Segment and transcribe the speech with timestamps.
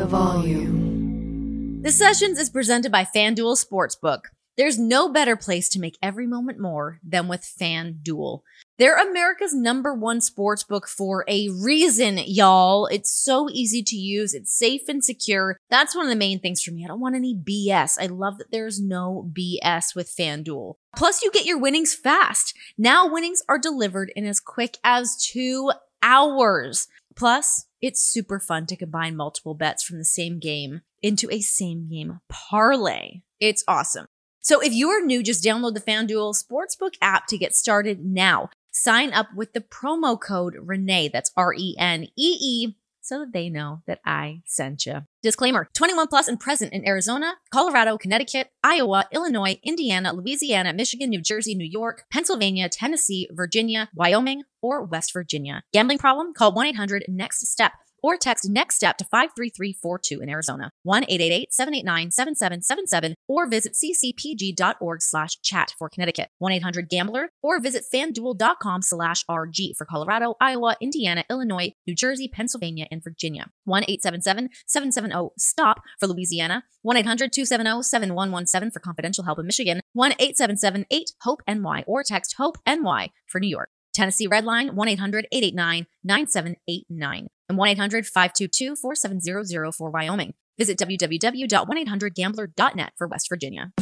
[0.00, 1.82] The volume.
[1.84, 4.20] Sessions is presented by FanDuel Sportsbook.
[4.56, 8.40] There's no better place to make every moment more than with FanDuel.
[8.78, 12.86] They're America's number one sportsbook for a reason, y'all.
[12.86, 14.32] It's so easy to use.
[14.32, 15.58] It's safe and secure.
[15.68, 16.86] That's one of the main things for me.
[16.86, 17.98] I don't want any BS.
[18.00, 20.76] I love that there's no BS with FanDuel.
[20.96, 22.56] Plus, you get your winnings fast.
[22.78, 25.72] Now winnings are delivered in as quick as two
[26.02, 26.88] hours.
[27.16, 31.88] Plus, it's super fun to combine multiple bets from the same game into a same
[31.88, 33.22] game parlay.
[33.38, 34.06] It's awesome.
[34.40, 38.50] So if you are new, just download the FanDuel Sportsbook app to get started now.
[38.70, 42.76] Sign up with the promo code Renee, that's R E N E E,
[43.10, 45.00] so they know that I sent you.
[45.20, 51.20] Disclaimer 21 plus and present in Arizona, Colorado, Connecticut, Iowa, Illinois, Indiana, Louisiana, Michigan, New
[51.20, 55.64] Jersey, New York, Pennsylvania, Tennessee, Virginia, Wyoming, or West Virginia.
[55.72, 56.32] Gambling problem?
[56.32, 63.48] Call 1 800 NEXT STEP or text next step to 53342 in Arizona, 1-888-789-7777 or
[63.48, 70.76] visit ccpg.org slash chat for Connecticut, 1-800-GAMBLER or visit fanduel.com slash RG for Colorado, Iowa,
[70.80, 79.46] Indiana, Illinois, New Jersey, Pennsylvania, and Virginia, 1-877-770-STOP for Louisiana, 1-800-270-7117 for confidential help in
[79.46, 83.70] Michigan, 1-877-8-HOPE-NY or text HOPE-NY for New York.
[83.92, 90.32] Tennessee Redline 1 800 889 9789 and 1 800 522 4700 for Wyoming.
[90.56, 93.72] Visit www.1800gambler.net for West Virginia.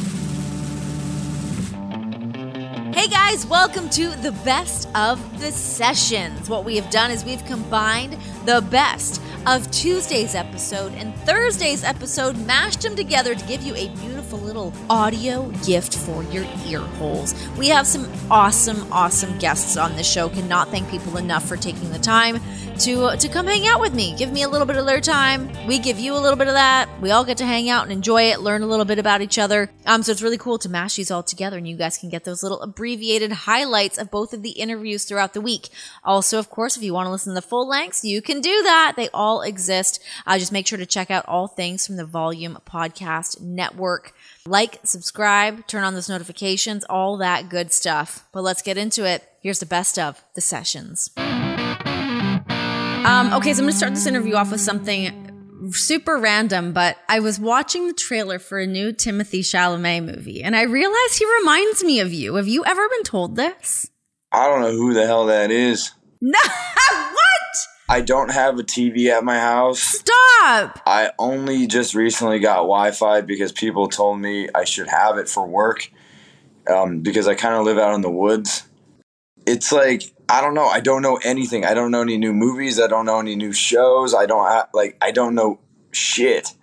[2.93, 6.49] Hey guys, welcome to the best of the sessions.
[6.49, 8.17] What we have done is we've combined
[8.49, 13.89] the best of Tuesday's episode and Thursday's episode, mashed them together to give you a
[13.99, 17.33] beautiful little audio gift for your ear holes.
[17.57, 20.29] We have some awesome, awesome guests on the show.
[20.29, 22.39] Cannot thank people enough for taking the time
[22.79, 24.15] to to come hang out with me.
[24.15, 25.49] Give me a little bit of their time.
[25.67, 26.89] We give you a little bit of that.
[27.01, 29.37] We all get to hang out and enjoy it, learn a little bit about each
[29.37, 29.69] other.
[29.85, 32.23] Um, so it's really cool to mash these all together, and you guys can get
[32.23, 35.69] those little abbreviated highlights of both of the interviews throughout the week.
[36.03, 38.63] Also, of course, if you want to listen to the full lengths, you can do
[38.63, 38.93] that.
[38.95, 40.01] They all exist.
[40.25, 44.13] Uh, just make sure to check out all things from the Volume Podcast Network.
[44.45, 48.27] Like, subscribe, turn on those notifications, all that good stuff.
[48.31, 49.23] But let's get into it.
[49.41, 51.11] Here's the best of the sessions.
[51.17, 55.29] Um, okay, so I'm going to start this interview off with something
[55.71, 60.55] super random, but I was watching the trailer for a new Timothée Chalamet movie, and
[60.55, 62.35] I realized he reminds me of you.
[62.35, 63.89] Have you ever been told this?
[64.31, 65.91] I don't know who the hell that is.
[66.21, 66.39] No,
[66.89, 67.28] what?
[67.89, 69.79] I don't have a TV at my house.
[69.79, 70.79] Stop!
[70.85, 75.27] I only just recently got Wi Fi because people told me I should have it
[75.27, 75.89] for work
[76.69, 78.67] um, because I kind of live out in the woods.
[79.47, 80.67] It's like, I don't know.
[80.67, 81.65] I don't know anything.
[81.65, 82.79] I don't know any new movies.
[82.79, 84.13] I don't know any new shows.
[84.13, 85.59] I don't like, I don't know
[85.91, 86.53] shit.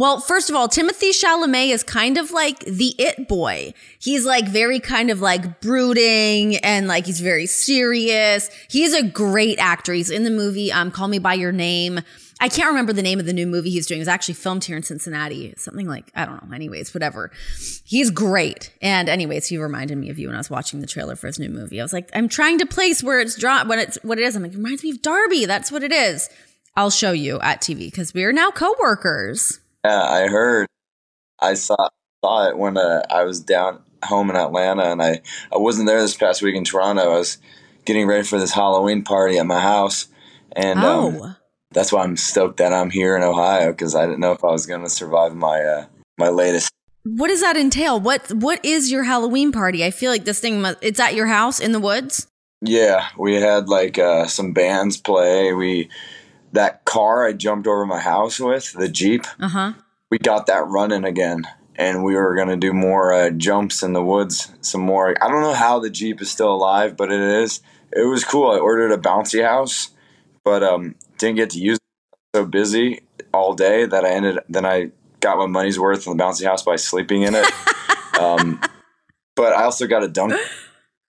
[0.00, 3.74] Well, first of all, Timothée Chalamet is kind of like the it boy.
[3.98, 8.48] He's like very kind of like brooding and like he's very serious.
[8.70, 9.92] He's a great actor.
[9.92, 12.00] He's in the movie um Call Me by Your Name.
[12.40, 13.98] I can't remember the name of the new movie he's doing.
[13.98, 15.52] It was actually filmed here in Cincinnati.
[15.58, 16.54] Something like, I don't know.
[16.54, 17.30] Anyways, whatever.
[17.84, 18.72] He's great.
[18.80, 21.38] And anyways, he reminded me of you when I was watching the trailer for his
[21.38, 21.78] new movie.
[21.78, 24.34] I was like, I'm trying to place where it's drawn, when it's what it is.
[24.34, 25.44] I'm like, it reminds me of Darby.
[25.44, 26.30] That's what it is.
[26.74, 29.59] I'll show you at TV because we are now coworkers.
[29.84, 30.66] Yeah, I heard.
[31.40, 31.88] I saw
[32.22, 35.20] saw it when uh, I was down home in Atlanta, and I
[35.52, 37.02] I wasn't there this past week in Toronto.
[37.02, 37.38] I was
[37.84, 40.08] getting ready for this Halloween party at my house,
[40.54, 41.24] and Oh.
[41.24, 41.36] um,
[41.72, 44.48] that's why I'm stoked that I'm here in Ohio because I didn't know if I
[44.48, 45.86] was going to survive my uh,
[46.18, 46.70] my latest.
[47.04, 47.98] What does that entail?
[47.98, 49.82] What what is your Halloween party?
[49.84, 52.26] I feel like this thing must, it's at your house in the woods.
[52.60, 55.54] Yeah, we had like uh, some bands play.
[55.54, 55.88] We
[56.52, 59.24] that car I jumped over my house with the Jeep.
[59.40, 59.72] Uh-huh.
[60.10, 61.44] we got that running again
[61.80, 65.28] and we were going to do more uh, jumps in the woods some more i
[65.28, 67.60] don't know how the jeep is still alive but it is
[67.92, 69.90] it was cool i ordered a bouncy house
[70.44, 73.00] but um didn't get to use it so busy
[73.32, 76.62] all day that i ended then i got my money's worth in the bouncy house
[76.62, 77.46] by sleeping in it
[78.20, 78.60] um
[79.34, 80.34] but i also got a dunk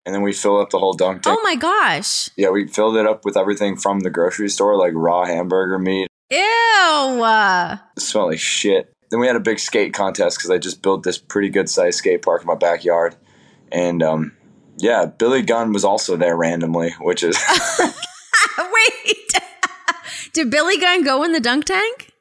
[0.06, 2.30] and then we filled up the whole dunk tank Oh my gosh.
[2.38, 6.08] yeah we filled it up with everything from the grocery store like raw hamburger meat
[6.32, 6.38] Ew.
[7.24, 8.92] It smelled like shit.
[9.12, 12.00] Then we had a big skate contest because I just built this pretty good sized
[12.00, 13.16] skate park in my backyard,
[13.72, 14.32] and um,
[14.78, 17.38] yeah, Billy Gunn was also there randomly, which is
[18.58, 19.32] Wait.
[20.34, 22.12] Did Billy Gunn go in the dunk tank?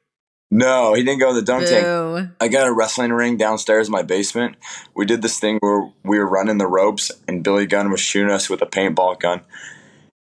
[0.55, 2.31] No, he didn't go in the dunk tank.
[2.41, 4.55] I got a wrestling ring downstairs in my basement.
[4.95, 8.31] We did this thing where we were running the ropes, and Billy Gunn was shooting
[8.31, 9.41] us with a paintball gun,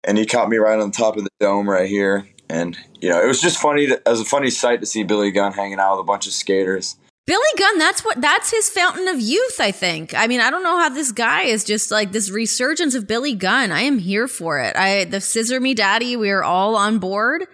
[0.04, 2.28] and he caught me right on top of the dome right here.
[2.50, 5.32] And you know, it was just funny to, as a funny sight to see Billy
[5.32, 6.98] Gunn hanging out with a bunch of skaters.
[7.26, 10.14] Billy Gunn, that's what that's his fountain of youth, I think.
[10.14, 13.36] I mean, I don't know how this guy is just like this resurgence of Billy
[13.36, 13.72] Gunn.
[13.72, 14.76] I am here for it.
[14.76, 17.48] I the Scissor Me Daddy, we are all on board.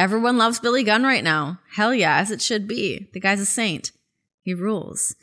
[0.00, 1.60] Everyone loves Billy Gunn right now.
[1.72, 3.10] Hell yeah, as it should be.
[3.12, 3.92] The guy's a saint.
[4.40, 5.14] He rules.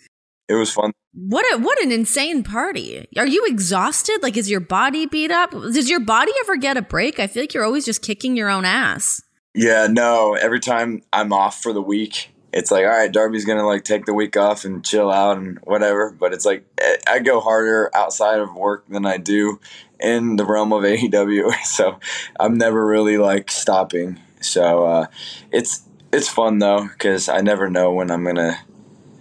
[0.47, 0.91] It was fun.
[1.15, 3.07] What a what an insane party.
[3.17, 4.19] Are you exhausted?
[4.21, 5.49] Like is your body beat up?
[5.49, 7.19] Does your body ever get a break?
[7.19, 9.23] I feel like you're always just kicking your own ass.
[9.55, 10.35] Yeah, no.
[10.35, 14.05] Every time I'm off for the week, it's like, all right, Darby's gonna like take
[14.05, 16.11] the week off and chill out and whatever.
[16.11, 19.59] But it's like eh, I go harder outside of work than I do
[19.99, 21.99] in the realm of AEW, so
[22.39, 24.19] I'm never really like stopping.
[24.41, 25.05] So uh,
[25.51, 28.59] it's it's fun though because I never know when I'm gonna,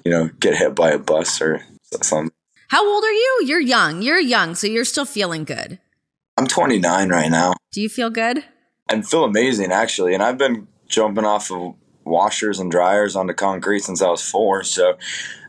[0.04, 1.64] you know, get hit by a bus or
[2.02, 2.32] something.
[2.68, 3.42] How old are you?
[3.44, 4.02] You're young.
[4.02, 5.78] You're young, so you're still feeling good.
[6.36, 7.54] I'm 29 right now.
[7.72, 8.44] Do you feel good?
[8.88, 11.74] I feel amazing actually, and I've been jumping off of
[12.04, 14.62] washers and dryers onto concrete since I was four.
[14.62, 14.96] So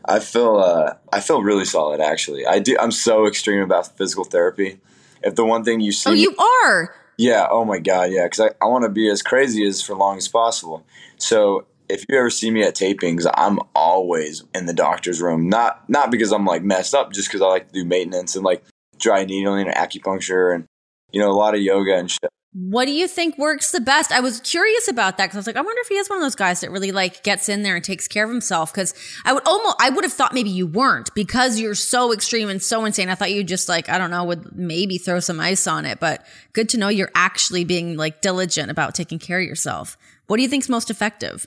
[0.04, 2.46] I feel uh, I feel really solid actually.
[2.46, 2.76] I do.
[2.80, 4.80] I'm so extreme about physical therapy.
[5.22, 6.94] If the one thing you see, oh, you are.
[7.18, 7.46] Yeah.
[7.50, 8.12] Oh my god.
[8.12, 8.24] Yeah.
[8.24, 10.86] Because I, I want to be as crazy as for long as possible.
[11.18, 15.48] So if you ever see me at tapings, I'm always in the doctor's room.
[15.48, 18.44] Not not because I'm like messed up, just because I like to do maintenance and
[18.44, 18.62] like
[18.98, 20.64] dry needling and acupuncture and
[21.12, 22.30] you know a lot of yoga and shit.
[22.54, 24.10] What do you think works the best?
[24.10, 26.16] I was curious about that because I was like, I wonder if he is one
[26.18, 28.72] of those guys that really like gets in there and takes care of himself.
[28.72, 32.48] Because I would almost, I would have thought maybe you weren't because you're so extreme
[32.48, 33.10] and so insane.
[33.10, 36.00] I thought you just like, I don't know, would maybe throw some ice on it.
[36.00, 39.98] But good to know you're actually being like diligent about taking care of yourself.
[40.26, 41.46] What do you think's most effective?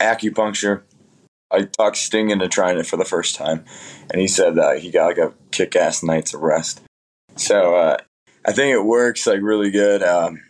[0.00, 0.82] Acupuncture.
[1.50, 3.64] I talked Sting into trying it for the first time,
[4.10, 6.80] and he said that he got like a kick-ass night's of rest.
[7.36, 7.96] So uh,
[8.46, 10.02] I think it works like really good.
[10.02, 10.40] Um,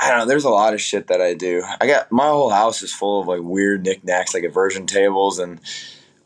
[0.00, 0.26] I don't know.
[0.26, 1.64] There's a lot of shit that I do.
[1.80, 5.60] I got my whole house is full of like weird knickknacks, like aversion tables and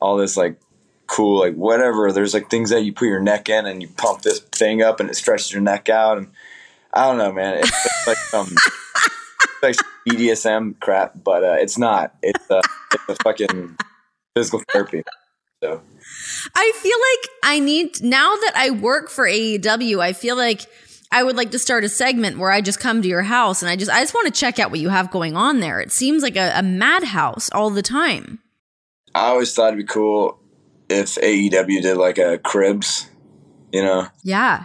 [0.01, 0.59] all this like
[1.07, 2.11] cool like whatever.
[2.13, 5.01] There's like things that you put your neck in and you pump this thing up
[5.01, 6.19] and it stretches your neck out.
[6.19, 6.29] And
[6.93, 7.59] I don't know, man.
[7.59, 8.55] It's, it's like some
[9.63, 9.77] like
[10.09, 12.15] BDSM crap, but uh, it's not.
[12.23, 12.63] It's uh,
[12.93, 13.77] it's a fucking
[14.35, 15.03] physical therapy.
[15.63, 15.83] So
[16.55, 19.99] I feel like I need now that I work for AEW.
[20.01, 20.67] I feel like
[21.11, 23.71] I would like to start a segment where I just come to your house and
[23.71, 25.81] I just I just want to check out what you have going on there.
[25.81, 28.41] It seems like a, a madhouse all the time.
[29.15, 30.39] I always thought it'd be cool
[30.89, 33.09] if AEW did like a cribs,
[33.73, 34.09] you know?
[34.25, 34.65] Yeah.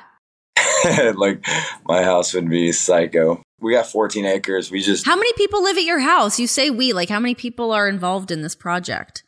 [1.15, 1.45] like
[1.85, 3.41] my house would be psycho.
[3.59, 4.71] We got 14 acres.
[4.71, 6.39] We just How many people live at your house?
[6.39, 9.23] You say we, like how many people are involved in this project?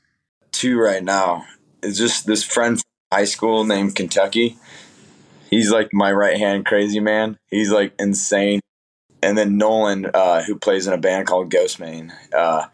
[0.51, 1.45] Two right now.
[1.83, 4.57] It's just this friend from high school named Kentucky
[5.53, 7.37] he's like my right hand crazy man.
[7.49, 8.59] He's like insane.
[9.21, 12.11] And then Nolan, uh, who plays in a band called Ghostemane.
[12.35, 12.67] Uh,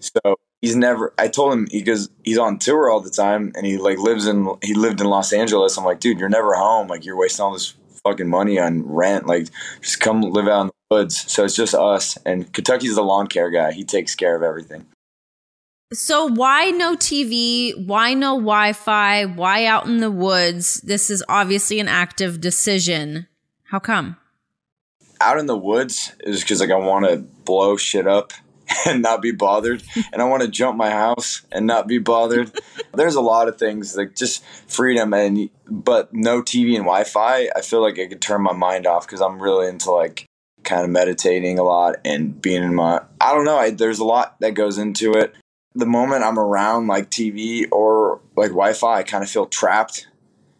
[0.00, 1.12] so he's never.
[1.18, 4.48] I told him because he's on tour all the time, and he like lives in.
[4.62, 5.76] He lived in Los Angeles.
[5.76, 6.88] I'm like, dude, you're never home.
[6.88, 7.74] Like you're wasting all this
[8.04, 9.26] fucking money on rent.
[9.26, 9.48] Like
[9.82, 11.30] just come live out in the woods.
[11.30, 12.16] So it's just us.
[12.24, 13.72] And Kentucky's the lawn care guy.
[13.72, 14.86] He takes care of everything.
[15.92, 17.74] So why no TV?
[17.86, 19.26] Why no Wi-Fi?
[19.26, 20.80] Why out in the woods?
[20.80, 23.26] This is obviously an active decision.
[23.64, 24.16] How come?
[25.20, 28.32] Out in the woods is because like I want to blow shit up
[28.86, 32.50] and not be bothered, and I want to jump my house and not be bothered.
[32.94, 37.50] There's a lot of things like just freedom and but no TV and Wi-Fi.
[37.54, 40.24] I feel like I could turn my mind off because I'm really into like
[40.64, 43.02] kind of meditating a lot and being in my.
[43.20, 43.58] I don't know.
[43.58, 45.34] I, there's a lot that goes into it
[45.74, 50.06] the moment I'm around like TV or like Wi-Fi, I kind of feel trapped,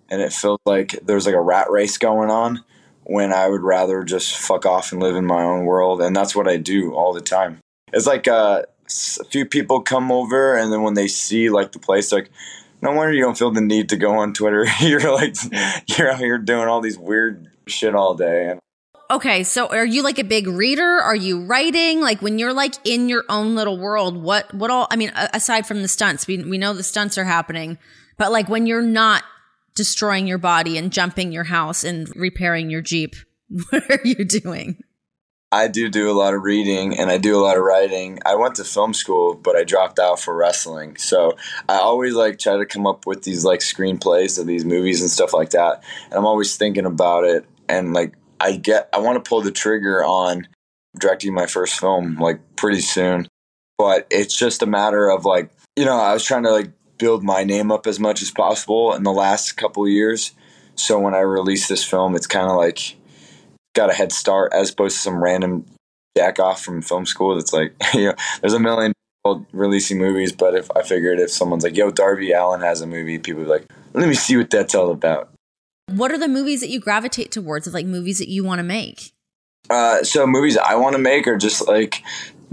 [0.09, 2.65] and it feels like there's like a rat race going on.
[3.05, 6.37] When I would rather just fuck off and live in my own world, and that's
[6.37, 7.59] what I do all the time.
[7.93, 8.63] It's like uh,
[9.21, 12.31] a few people come over, and then when they see like the place, like,
[12.81, 14.67] no wonder you don't feel the need to go on Twitter.
[14.81, 15.35] you're like,
[15.99, 18.61] you're out here doing all these weird shit all day, and
[19.11, 20.83] Okay, so are you like a big reader?
[20.83, 22.01] Are you writing?
[22.01, 25.67] Like when you're like in your own little world, what what all I mean aside
[25.67, 27.79] from the stunts, we we know the stunts are happening,
[28.17, 29.23] but like when you're not
[29.75, 33.15] destroying your body and jumping your house and repairing your Jeep,
[33.71, 34.83] what are you doing?
[35.53, 38.19] I do do a lot of reading and I do a lot of writing.
[38.25, 40.97] I went to film school, but I dropped out for wrestling.
[40.97, 41.37] So
[41.69, 45.11] I always like try to come up with these like screenplays of these movies and
[45.11, 45.85] stuff like that.
[46.07, 49.53] And I'm always thinking about it and like I get I want to pull the
[49.53, 50.49] trigger on
[50.99, 53.29] directing my first film like pretty soon.
[53.79, 57.23] But it's just a matter of like, you know, I was trying to like build
[57.23, 60.33] my name up as much as possible in the last couple years.
[60.75, 62.97] So when I release this film, it's kind of like
[63.75, 65.65] got a head start as opposed to some random
[66.17, 67.35] jack off from film school.
[67.35, 68.93] That's like, you know, there's a million
[69.25, 72.87] people releasing movies, but if I figured if someone's like, yo, Darby Allin has a
[72.87, 75.32] movie, people be like, let me see what that's all about.
[75.93, 78.65] What are the movies that you gravitate towards of like movies that you want to
[78.65, 79.13] make?
[79.71, 82.03] Uh, so movies I want to make are just like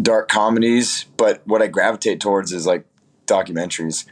[0.02, 2.86] dark comedies, but what I gravitate towards is like
[3.28, 4.06] documentaries.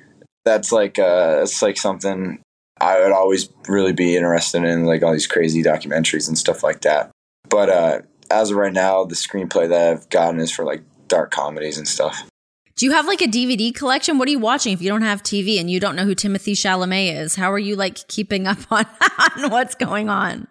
[0.45, 2.39] That's like uh, it's like something
[2.79, 6.81] I would always really be interested in, like all these crazy documentaries and stuff like
[6.81, 7.11] that.
[7.49, 11.31] But uh, as of right now, the screenplay that I've gotten is for like dark
[11.31, 12.29] comedies and stuff.
[12.77, 14.19] Do you have like a DVD collection?
[14.19, 16.51] What are you watching if you don't have TV and you don't know who Timothée
[16.51, 17.33] Chalamet is?
[17.33, 18.85] How are you like keeping up on,
[19.35, 20.47] on what's going on?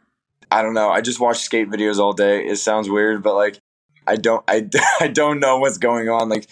[0.50, 0.90] I don't know.
[0.90, 2.44] I just watch skate videos all day.
[2.44, 3.60] It sounds weird, but like
[4.08, 4.68] I don't I,
[5.00, 6.28] I don't know what's going on.
[6.28, 6.48] Like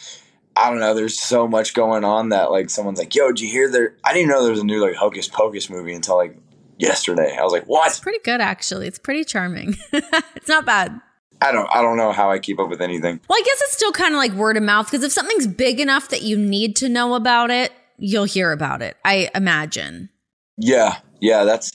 [0.57, 0.95] I don't know.
[0.95, 4.15] There's so much going on that like someone's like, "Yo, did you hear there?" I
[4.15, 6.39] didn't know there was a new like Hocus Pocus movie until like
[6.79, 7.37] yesterday.
[7.37, 8.87] I was like, "What?" It's pretty good actually.
[8.87, 9.77] It's pretty charming.
[9.93, 11.01] it's not bad.
[11.41, 13.21] I don't I don't know how I keep up with anything.
[13.29, 15.81] Well, I guess it's still kind of like word of mouth because if something's big
[15.81, 18.97] enough that you need to know about it, you'll hear about it.
[19.05, 20.11] I imagine.
[20.57, 21.73] Yeah, yeah, that's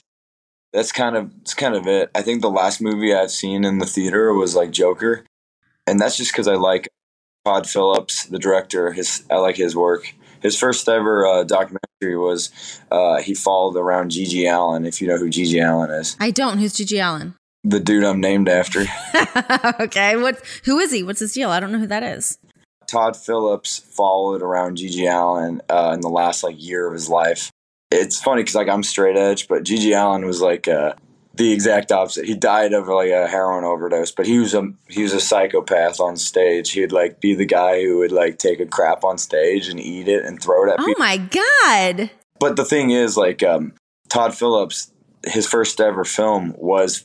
[0.72, 2.10] that's kind of it's kind of it.
[2.14, 5.24] I think the last movie I've seen in the theater was like Joker,
[5.86, 6.88] and that's just because I like
[7.44, 8.92] Todd Phillips, the director.
[8.92, 10.14] His I like his work.
[10.42, 12.50] His first ever uh, documentary was
[12.90, 16.58] uh, he followed around GG Allin, If you know who GG Allin is, I don't.
[16.58, 17.34] Who's GG Allin?
[17.64, 18.84] The dude I'm named after.
[19.80, 20.40] okay, what?
[20.64, 21.02] Who is he?
[21.02, 21.50] What's his deal?
[21.50, 22.38] I don't know who that is.
[22.86, 27.50] Todd Phillips followed around GG Allin uh, in the last like year of his life.
[27.90, 30.94] It's funny because like I'm straight edge, but GG Allin was like uh,
[31.34, 32.24] the exact opposite.
[32.24, 36.00] He died of like a heroin overdose, but he was a he was a psychopath
[36.00, 36.72] on stage.
[36.72, 40.08] He'd like be the guy who would like take a crap on stage and eat
[40.08, 41.04] it and throw it at Oh people.
[41.04, 42.10] my god!
[42.40, 43.74] But the thing is, like um,
[44.08, 44.90] Todd Phillips,
[45.26, 47.04] his first ever film was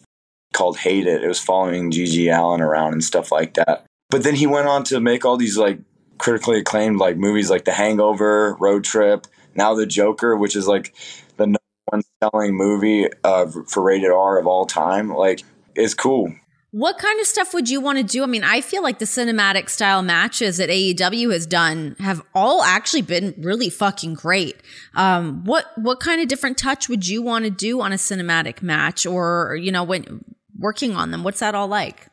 [0.56, 1.24] called Hated.
[1.24, 3.86] It was following GG Allin around and stuff like that.
[4.10, 5.80] But then he went on to make all these like
[6.18, 10.96] critically acclaimed like movies like The Hangover, Road Trip, now The Joker, which is like
[11.38, 15.14] the number one selling movie uh, for rated R of all time.
[15.14, 15.44] Like,
[15.76, 16.34] it's cool.
[16.72, 18.22] What kind of stuff would you want to do?
[18.22, 22.64] I mean, I feel like the cinematic style matches that AEW has done have all
[22.64, 24.58] actually been really fucking great.
[24.94, 28.62] Um, what what kind of different touch would you want to do on a cinematic
[28.62, 30.26] match, or you know, when
[30.58, 31.24] working on them?
[31.24, 32.08] What's that all like?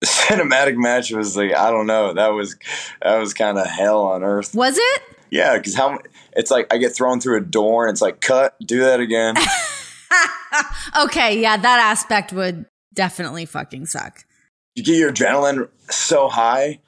[0.00, 2.12] The cinematic match was like I don't know.
[2.12, 2.56] That was
[3.02, 4.54] that was kind of hell on earth.
[4.54, 5.02] Was it?
[5.30, 5.98] Yeah, because how
[6.32, 9.34] it's like I get thrown through a door and it's like cut, do that again.
[11.04, 14.24] okay, yeah, that aspect would definitely fucking suck.
[14.74, 16.78] you get your adrenaline so high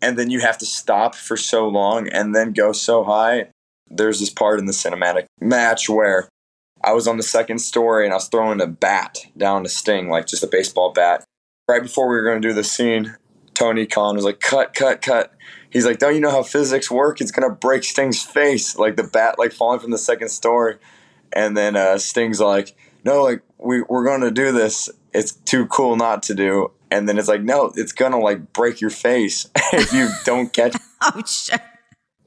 [0.00, 3.48] and then you have to stop for so long and then go so high.
[3.88, 6.28] There's this part in the cinematic match where
[6.82, 10.08] I was on the second story and I was throwing a bat down to Sting,
[10.08, 11.24] like just a baseball bat.
[11.68, 13.16] Right before we were going to do the scene,
[13.54, 15.34] Tony Khan was like, cut, cut, cut.
[15.70, 17.20] He's like, don't you know how physics work?
[17.20, 18.76] It's going to break Sting's face.
[18.78, 20.76] Like the bat, like falling from the second story.
[21.32, 24.88] And then uh, Sting's like, no, like we, we're going to do this.
[25.12, 26.70] It's too cool not to do.
[26.90, 30.52] And then it's like, no, it's going to like break your face if you don't
[30.52, 31.60] catch Oh shit.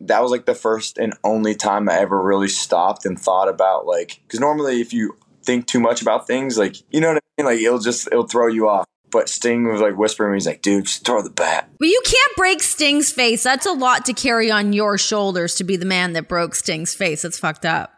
[0.07, 3.85] That was like the first and only time I ever really stopped and thought about
[3.85, 7.41] like because normally if you think too much about things like you know what I
[7.41, 8.85] mean like it'll just it'll throw you off.
[9.11, 11.69] But Sting was like whispering, he's like, dude, just throw the bat.
[11.81, 13.43] Well, you can't break Sting's face.
[13.43, 16.93] That's a lot to carry on your shoulders to be the man that broke Sting's
[16.93, 17.23] face.
[17.23, 17.91] That's fucked up.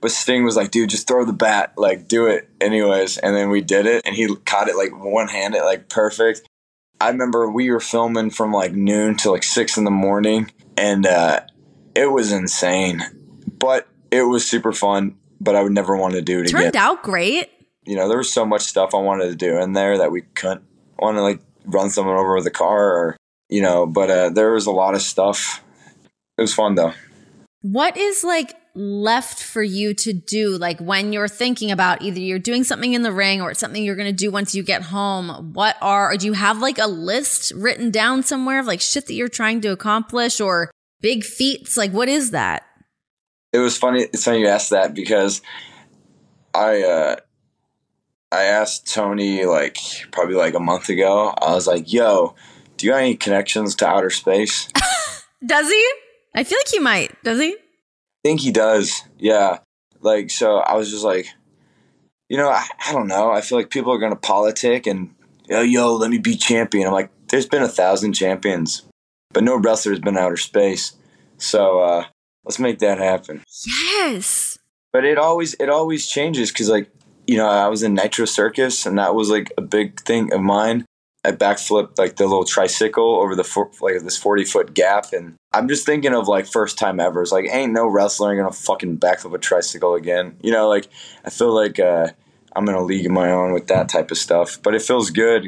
[0.00, 3.18] But Sting was like, dude, just throw the bat, like do it anyways.
[3.18, 6.42] And then we did it, and he caught it like one handed, like perfect.
[7.00, 11.06] I remember we were filming from like noon to like six in the morning, and
[11.06, 11.40] uh,
[11.94, 13.02] it was insane.
[13.58, 15.16] But it was super fun.
[15.40, 16.62] But I would never want to do it again.
[16.62, 17.48] Turned out great.
[17.86, 20.22] you know, there was so much stuff I wanted to do in there that we
[20.34, 20.64] couldn't
[20.98, 23.16] want to like run someone over with a car or,
[23.48, 25.62] you know, but uh, there was a lot of stuff.
[26.36, 26.92] It was fun though.
[27.62, 30.56] What is like left for you to do?
[30.56, 33.82] Like when you're thinking about either you're doing something in the ring or it's something
[33.82, 35.52] you're going to do once you get home.
[35.52, 39.06] What are, or do you have like a list written down somewhere of like shit
[39.06, 40.70] that you're trying to accomplish or
[41.00, 41.76] big feats?
[41.76, 42.64] Like what is that?
[43.52, 44.02] It was funny.
[44.02, 45.40] It's funny you asked that because
[46.54, 47.16] I, uh,
[48.30, 49.78] I asked Tony like
[50.10, 51.34] probably like a month ago.
[51.40, 52.34] I was like, "Yo,
[52.76, 54.68] do you have any connections to outer space?"
[55.46, 55.90] Does he?
[56.34, 57.24] I feel like he might.
[57.24, 57.56] Does he?
[58.24, 59.02] Think he does.
[59.18, 59.58] Yeah.
[60.00, 61.26] Like so, I was just like,
[62.28, 63.30] you know, I, I don't know.
[63.30, 65.14] I feel like people are gonna politic and
[65.48, 66.86] yo, yo, let me be champion.
[66.86, 68.86] I'm like, there's been a thousand champions,
[69.32, 70.94] but no wrestler's been outer space.
[71.38, 72.04] So uh,
[72.44, 73.42] let's make that happen.
[73.66, 74.58] Yes.
[74.92, 76.90] But it always it always changes because like
[77.26, 80.40] you know I was in Nitro Circus and that was like a big thing of
[80.40, 80.84] mine.
[81.28, 85.34] I backflipped like the little tricycle over the for, like this forty foot gap, and
[85.52, 87.20] I'm just thinking of like first time ever.
[87.20, 90.36] It's like ain't no wrestler gonna fucking backflip a tricycle again.
[90.42, 90.88] You know, like
[91.24, 92.08] I feel like uh,
[92.56, 94.58] I'm in a league of my own with that type of stuff.
[94.62, 95.44] But it feels good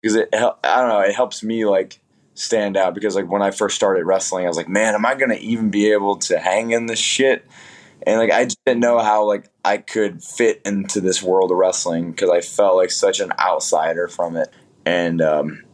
[0.00, 2.00] because it I don't know it helps me like
[2.34, 5.14] stand out because like when I first started wrestling, I was like, man, am I
[5.14, 7.44] gonna even be able to hang in this shit?
[8.06, 12.10] And like I didn't know how like I could fit into this world of wrestling
[12.10, 14.52] because I felt like such an outsider from it.
[14.86, 15.64] And um,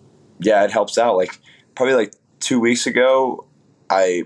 [0.41, 1.17] yeah, it helps out.
[1.17, 1.39] Like
[1.75, 3.47] probably like two weeks ago,
[3.89, 4.25] I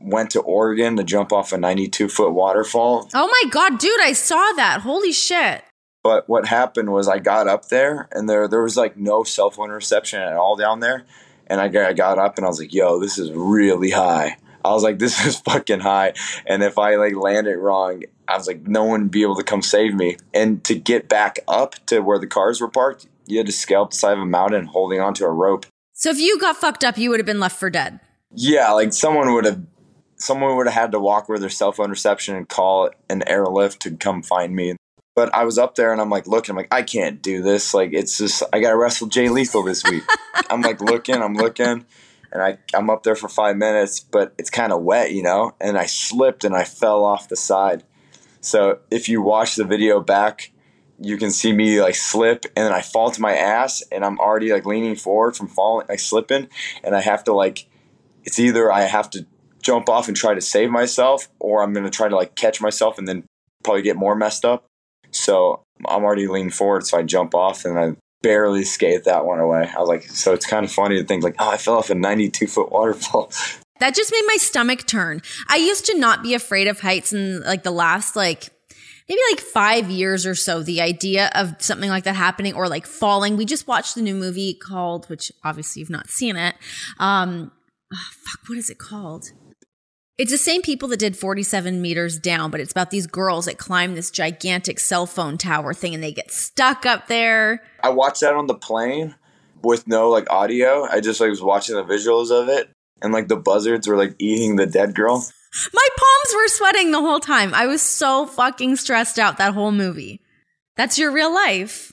[0.00, 3.08] went to Oregon to jump off a 92 foot waterfall.
[3.14, 4.80] Oh my god, dude, I saw that.
[4.80, 5.62] Holy shit.
[6.02, 9.50] But what happened was I got up there and there there was like no cell
[9.50, 11.04] phone reception at all down there.
[11.46, 14.36] And I I got up and I was like, yo, this is really high.
[14.64, 16.14] I was like, this is fucking high.
[16.46, 19.36] And if I like land it wrong, I was like, no one would be able
[19.36, 20.16] to come save me.
[20.32, 23.82] And to get back up to where the cars were parked, you had to scale
[23.82, 25.66] up the side of a mountain holding onto a rope.
[25.92, 28.00] So if you got fucked up, you would have been left for dead.
[28.34, 29.62] Yeah, like someone would have
[30.16, 33.82] someone would have had to walk with their cell phone reception and call an airlift
[33.82, 34.76] to come find me.
[35.14, 37.74] But I was up there and I'm like looking, I'm like, I can't do this.
[37.74, 40.04] Like it's just I gotta wrestle Jay Lethal this week.
[40.50, 41.84] I'm like looking, I'm looking,
[42.32, 45.54] and I, I'm up there for five minutes, but it's kind of wet, you know,
[45.60, 47.84] and I slipped and I fell off the side.
[48.40, 50.50] So if you watch the video back,
[50.98, 54.18] you can see me like slip and then I fall to my ass and I'm
[54.18, 56.48] already like leaning forward from falling, like slipping,
[56.84, 57.66] and I have to like,
[58.24, 59.26] it's either I have to
[59.62, 62.60] jump off and try to save myself or I'm going to try to like catch
[62.60, 63.24] myself and then
[63.64, 64.66] probably get more messed up.
[65.10, 69.40] So I'm already leaning forward, so I jump off and I barely skate that one
[69.40, 69.68] away.
[69.76, 71.90] I was like, so it's kind of funny to think like, oh, I fell off
[71.90, 73.30] a 92 foot waterfall.
[73.80, 75.22] That just made my stomach turn.
[75.48, 78.50] I used to not be afraid of heights in like the last like
[79.08, 80.62] maybe like five years or so.
[80.62, 83.36] The idea of something like that happening or like falling.
[83.36, 86.54] We just watched the new movie called, which obviously you've not seen it.
[86.98, 87.52] Um,
[87.92, 89.32] oh, fuck, what is it called?
[90.18, 93.58] It's the same people that did 47 meters down, but it's about these girls that
[93.58, 97.62] climb this gigantic cell phone tower thing and they get stuck up there.
[97.82, 99.14] I watched that on the plane
[99.62, 100.86] with no like audio.
[100.88, 102.68] I just like was watching the visuals of it
[103.00, 105.26] and like the buzzards were like eating the dead girl.
[105.72, 107.54] My palms were sweating the whole time.
[107.54, 110.20] I was so fucking stressed out that whole movie.
[110.76, 111.92] That's your real life.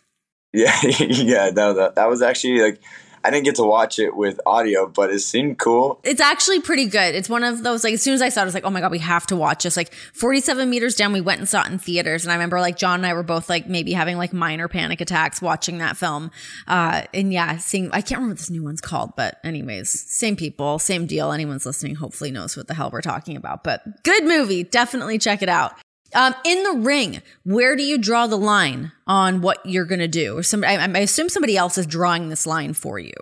[0.53, 2.81] Yeah, yeah, no, that, that was actually like
[3.23, 5.99] I didn't get to watch it with audio, but it seemed cool.
[6.03, 7.15] It's actually pretty good.
[7.15, 8.69] It's one of those like as soon as I saw it, I was like, oh
[8.69, 9.77] my god, we have to watch this.
[9.77, 12.77] Like 47 meters down, we went and saw it in theaters, and I remember like
[12.77, 16.31] John and I were both like maybe having like minor panic attacks watching that film.
[16.67, 20.35] Uh, and yeah, seeing I can't remember what this new one's called, but anyways, same
[20.35, 21.31] people, same deal.
[21.31, 23.63] Anyone's listening hopefully knows what the hell we're talking about.
[23.63, 25.73] But good movie, definitely check it out.
[26.13, 30.07] Um, in the ring, where do you draw the line on what you're going to
[30.07, 30.37] do?
[30.37, 33.13] Or some, I, I, assume somebody else is drawing this line for you.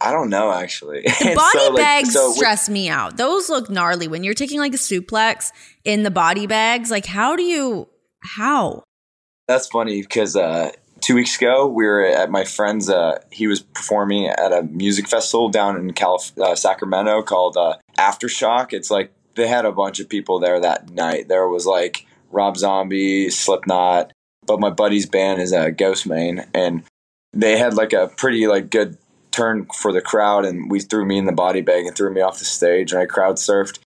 [0.00, 1.02] I don't know, actually.
[1.02, 3.16] The body so, bags like, so stress me out.
[3.16, 5.50] Those look gnarly when you're taking like a suplex
[5.84, 6.90] in the body bags.
[6.90, 7.88] Like, how do you?
[8.22, 8.82] How?
[9.46, 12.90] That's funny because uh, two weeks ago we were at my friend's.
[12.90, 17.76] Uh, he was performing at a music festival down in Calif- uh, Sacramento called uh,
[17.96, 18.72] Aftershock.
[18.72, 21.28] It's like they had a bunch of people there that night.
[21.28, 24.12] There was like Rob Zombie, Slipknot,
[24.46, 26.82] but my buddy's band is a uh, Ghostemane, and
[27.32, 28.98] they had like a pretty like good
[29.30, 32.20] turn for the crowd, and we threw me in the body bag and threw me
[32.20, 33.78] off the stage, and I crowd surfed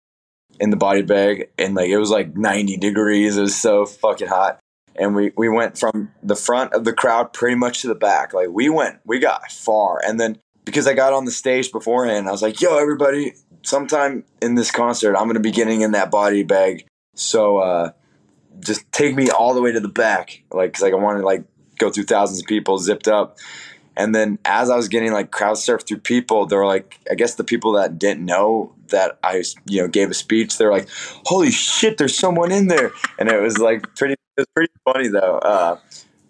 [0.60, 3.36] in the body bag, and like it was like 90 degrees.
[3.36, 4.58] It was so fucking hot.
[4.96, 8.32] And we, we went from the front of the crowd pretty much to the back.
[8.32, 10.00] Like we went, we got far.
[10.06, 14.24] And then because I got on the stage beforehand, I was like, yo, everybody, sometime
[14.40, 16.86] in this concert, I'm going to be getting in that body bag.
[17.16, 17.90] So uh,
[18.60, 21.24] just take me all the way to the back, like because like, I want to
[21.24, 21.44] like
[21.78, 23.38] go through thousands of people zipped up.
[23.96, 27.14] And then as I was getting like crowd surf through people, they were like, I
[27.14, 30.88] guess the people that didn't know that I you know gave a speech, they're like,
[31.26, 35.08] "Holy shit, there's someone in there!" And it was like pretty, it was pretty funny
[35.08, 35.38] though.
[35.38, 35.78] Uh,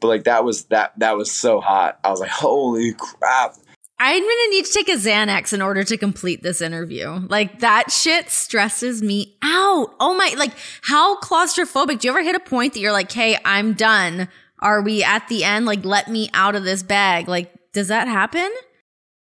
[0.00, 1.98] but like that was that that was so hot.
[2.04, 3.56] I was like, "Holy crap!"
[4.06, 7.26] I'm gonna need to take a Xanax in order to complete this interview.
[7.26, 9.94] Like that shit stresses me out.
[9.98, 12.00] Oh my, like how claustrophobic.
[12.00, 14.28] Do you ever hit a point that you're like, hey, I'm done?
[14.58, 15.64] Are we at the end?
[15.64, 17.28] Like, let me out of this bag.
[17.28, 18.52] Like, does that happen?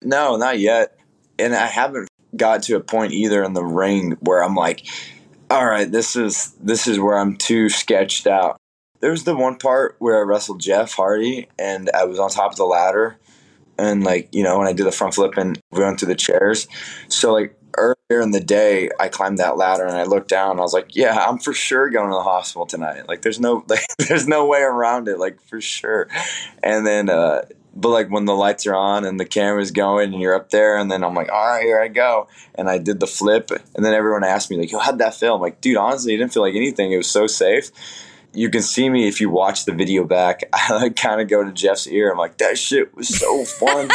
[0.04, 0.96] No, not yet.
[1.40, 4.86] And I haven't got to a point either in the ring where I'm like,
[5.50, 8.58] all right, this is this is where I'm too sketched out.
[9.00, 12.52] There was the one part where I wrestled Jeff Hardy and I was on top
[12.52, 13.18] of the ladder
[13.78, 16.16] and like you know when I did the front flip and we went through the
[16.16, 16.68] chairs.
[17.08, 20.52] So like earlier in the day, I climbed that ladder and I looked down.
[20.52, 23.08] and I was like, yeah, I'm for sure going to the hospital tonight.
[23.08, 25.20] Like there's no like there's no way around it.
[25.20, 26.08] Like for sure.
[26.64, 27.44] And then uh,
[27.76, 30.78] but like when the lights are on and the camera's going and you're up there
[30.78, 32.28] and then I'm like, all right, here I go.
[32.56, 35.36] And I did the flip and then everyone asked me like, yo, how'd that feel?
[35.36, 36.92] I'm like, dude, honestly, it didn't feel like anything.
[36.92, 37.72] It was so safe.
[38.38, 40.44] You can see me if you watch the video back.
[40.54, 42.12] I like kind of go to Jeff's ear.
[42.12, 43.90] I'm like, that shit was so fun.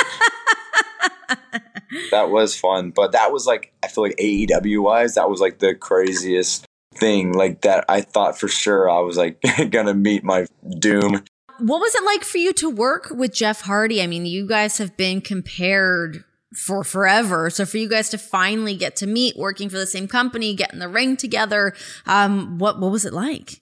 [2.10, 2.90] that was fun.
[2.90, 7.32] But that was like, I feel like AEW wise, that was like the craziest thing
[7.32, 10.46] like that I thought for sure I was like gonna meet my
[10.78, 11.22] doom.
[11.58, 14.02] What was it like for you to work with Jeff Hardy?
[14.02, 17.48] I mean, you guys have been compared for forever.
[17.48, 20.72] So for you guys to finally get to meet, working for the same company, get
[20.72, 21.74] in the ring together,
[22.06, 23.61] um, what what was it like?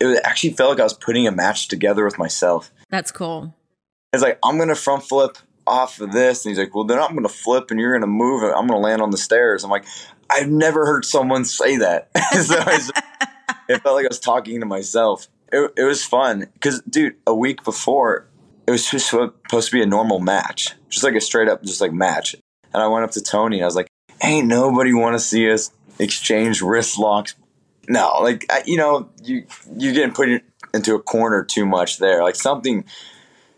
[0.00, 2.72] It actually felt like I was putting a match together with myself.
[2.88, 3.54] That's cool.
[4.12, 5.36] It's like I'm gonna front flip
[5.66, 8.42] off of this, and he's like, "Well, then I'm gonna flip, and you're gonna move,
[8.42, 9.84] and I'm gonna land on the stairs." I'm like,
[10.30, 12.10] I've never heard someone say that.
[12.32, 12.92] so just,
[13.68, 15.28] it felt like I was talking to myself.
[15.52, 18.28] It, it was fun because, dude, a week before,
[18.66, 21.80] it was just supposed to be a normal match, just like a straight up, just
[21.80, 22.36] like match.
[22.72, 23.88] And I went up to Tony and I was like,
[24.22, 27.34] "Ain't nobody want to see us exchange wrist locks."
[27.88, 29.44] No, like I, you know, you
[29.76, 30.28] you getting put
[30.74, 32.22] into a corner too much there.
[32.22, 32.84] Like something,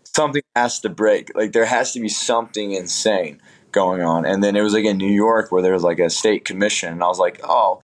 [0.05, 1.35] something has to break.
[1.37, 3.41] Like there has to be something insane
[3.73, 4.25] going on.
[4.25, 6.93] And then it was like in New York where there was like a state commission,
[6.93, 7.83] and I was like, oh.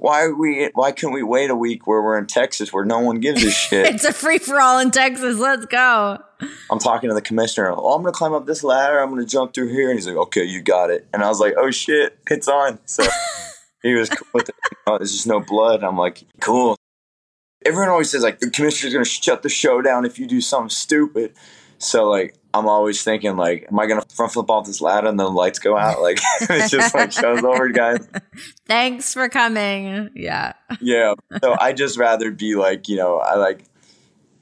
[0.00, 0.70] Why we?
[0.74, 3.50] Why can't we wait a week where we're in Texas where no one gives a
[3.66, 3.84] shit?
[3.84, 5.40] it's a free for all in Texas.
[5.40, 6.18] Let's go.
[6.70, 7.72] I'm talking to the commissioner.
[7.76, 9.00] Oh, I'm gonna climb up this ladder.
[9.00, 9.90] I'm gonna jump through here.
[9.90, 12.78] And he's like, "Okay, you got it." And I was like, "Oh shit, it's on."
[12.84, 13.02] So
[13.82, 14.54] he was cool with it.
[14.86, 15.82] Oh, there's just no blood.
[15.82, 16.76] I'm like, "Cool."
[17.64, 20.70] Everyone always says like the commissioner's gonna shut the show down if you do something
[20.70, 21.34] stupid.
[21.78, 25.18] So like I'm always thinking like, am I gonna front flip off this ladder and
[25.18, 26.00] then the lights go out?
[26.00, 28.06] Like it's just like show's over, guys.
[28.66, 30.10] Thanks for coming.
[30.14, 30.54] Yeah.
[30.80, 31.14] Yeah.
[31.42, 33.64] So I just rather be like, you know, I like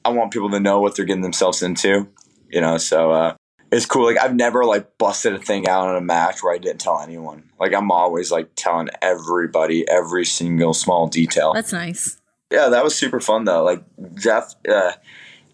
[0.04, 2.08] I want people to know what they're getting themselves into.
[2.48, 3.35] You know, so uh
[3.72, 4.04] it's cool.
[4.04, 7.00] Like I've never like busted a thing out in a match where I didn't tell
[7.00, 7.50] anyone.
[7.58, 11.52] Like I'm always like telling everybody every single small detail.
[11.52, 12.20] That's nice.
[12.50, 13.64] Yeah, that was super fun though.
[13.64, 13.82] Like
[14.14, 14.92] Jeff, uh,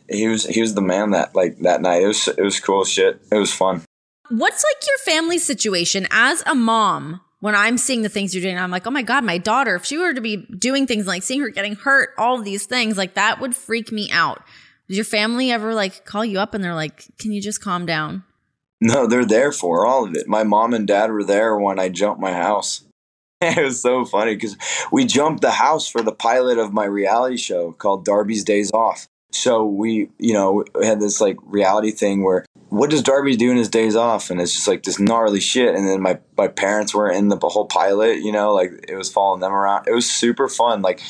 [0.09, 2.03] he was he was the man that like that night.
[2.03, 3.21] It was it was cool shit.
[3.31, 3.83] It was fun.
[4.29, 7.21] What's like your family situation as a mom?
[7.41, 9.75] When I'm seeing the things you're doing, I'm like, oh my god, my daughter.
[9.75, 12.97] If she were to be doing things like seeing her getting hurt, all these things,
[12.97, 14.45] like that would freak me out.
[14.93, 18.25] Your family ever like call you up and they're like, can you just calm down?
[18.79, 20.29] No, they're there for all of it.
[20.29, 22.85] My mom and dad were there when I jumped my house.
[23.41, 24.57] it was so funny because
[24.93, 29.07] we jumped the house for the pilot of my reality show called Darby's Days Off.
[29.31, 33.57] So we, you know, had this like reality thing where what does Darby do in
[33.57, 34.31] his days off?
[34.31, 35.75] And it's just like this gnarly shit.
[35.75, 39.11] And then my, my parents were in the whole pilot, you know, like it was
[39.11, 39.89] following them around.
[39.89, 40.83] It was super fun.
[40.83, 41.01] Like,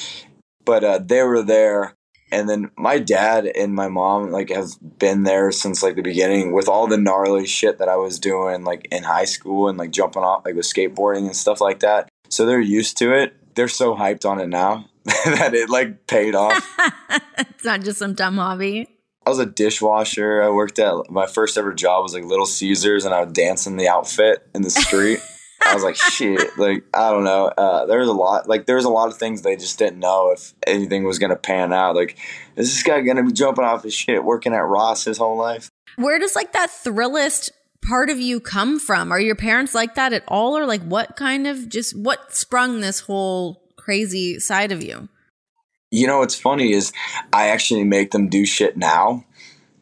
[0.64, 1.94] but uh, they were there.
[2.32, 6.52] And then my dad and my mom like have been there since like the beginning
[6.52, 9.90] with all the gnarly shit that I was doing like in high school and like
[9.90, 12.08] jumping off like with skateboarding and stuff like that.
[12.30, 13.36] So they're used to it.
[13.54, 16.66] They're so hyped on it now that it like paid off.
[17.38, 18.88] it's not just some dumb hobby.
[19.26, 20.42] I was a dishwasher.
[20.42, 23.66] I worked at my first ever job was like Little Caesars, and I would dance
[23.66, 25.20] in the outfit in the street.
[25.64, 27.46] I was like, shit, like I don't know.
[27.46, 29.98] Uh, there was a lot, like there was a lot of things they just didn't
[29.98, 31.94] know if anything was gonna pan out.
[31.94, 32.18] Like,
[32.56, 35.70] is this guy gonna be jumping off his shit working at Ross his whole life?
[35.96, 37.50] Where does like that thrillist
[37.86, 39.12] part of you come from?
[39.12, 42.80] Are your parents like that at all, or like what kind of just what sprung
[42.80, 45.08] this whole crazy side of you?
[45.90, 46.92] You know what's funny is
[47.32, 49.24] I actually make them do shit now.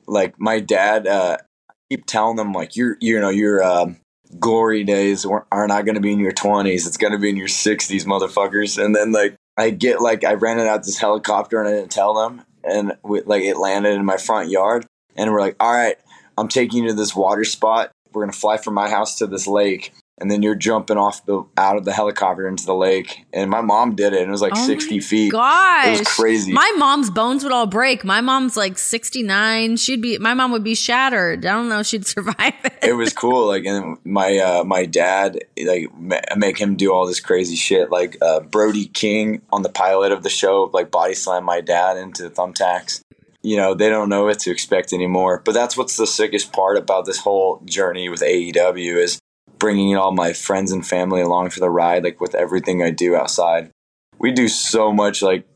[0.06, 1.36] Like my dad, uh,
[1.68, 3.92] I keep telling them like you're you know your uh,
[4.38, 6.86] glory days are not going to be in your twenties.
[6.86, 8.82] It's going to be in your sixties, motherfuckers.
[8.82, 12.14] And then like I get like I rented out this helicopter and I didn't tell
[12.14, 15.96] them, and we, like it landed in my front yard, and we're like, all right,
[16.38, 17.90] I'm taking you to this water spot.
[18.12, 21.44] We're gonna fly from my house to this lake and then you're jumping off the
[21.56, 23.24] out of the helicopter into the lake.
[23.32, 25.32] And my mom did it, and it was like oh 60 feet.
[25.32, 26.52] Gosh, it was crazy.
[26.52, 28.04] My mom's bones would all break.
[28.04, 29.76] My mom's like 69.
[29.76, 30.18] She'd be.
[30.18, 31.46] My mom would be shattered.
[31.46, 31.82] I don't know.
[31.82, 32.74] She'd survive it.
[32.82, 33.46] It was cool.
[33.46, 35.88] Like, and my uh, my dad like
[36.36, 37.90] make him do all this crazy shit.
[37.90, 41.96] Like uh, Brody King on the pilot of the show, like body slam my dad
[41.96, 43.02] into thumbtacks
[43.42, 46.76] you know they don't know what to expect anymore but that's what's the sickest part
[46.76, 49.18] about this whole journey with aew is
[49.60, 53.14] bringing all my friends and family along for the ride, like with everything I do
[53.14, 53.70] outside.
[54.18, 55.46] We do so much like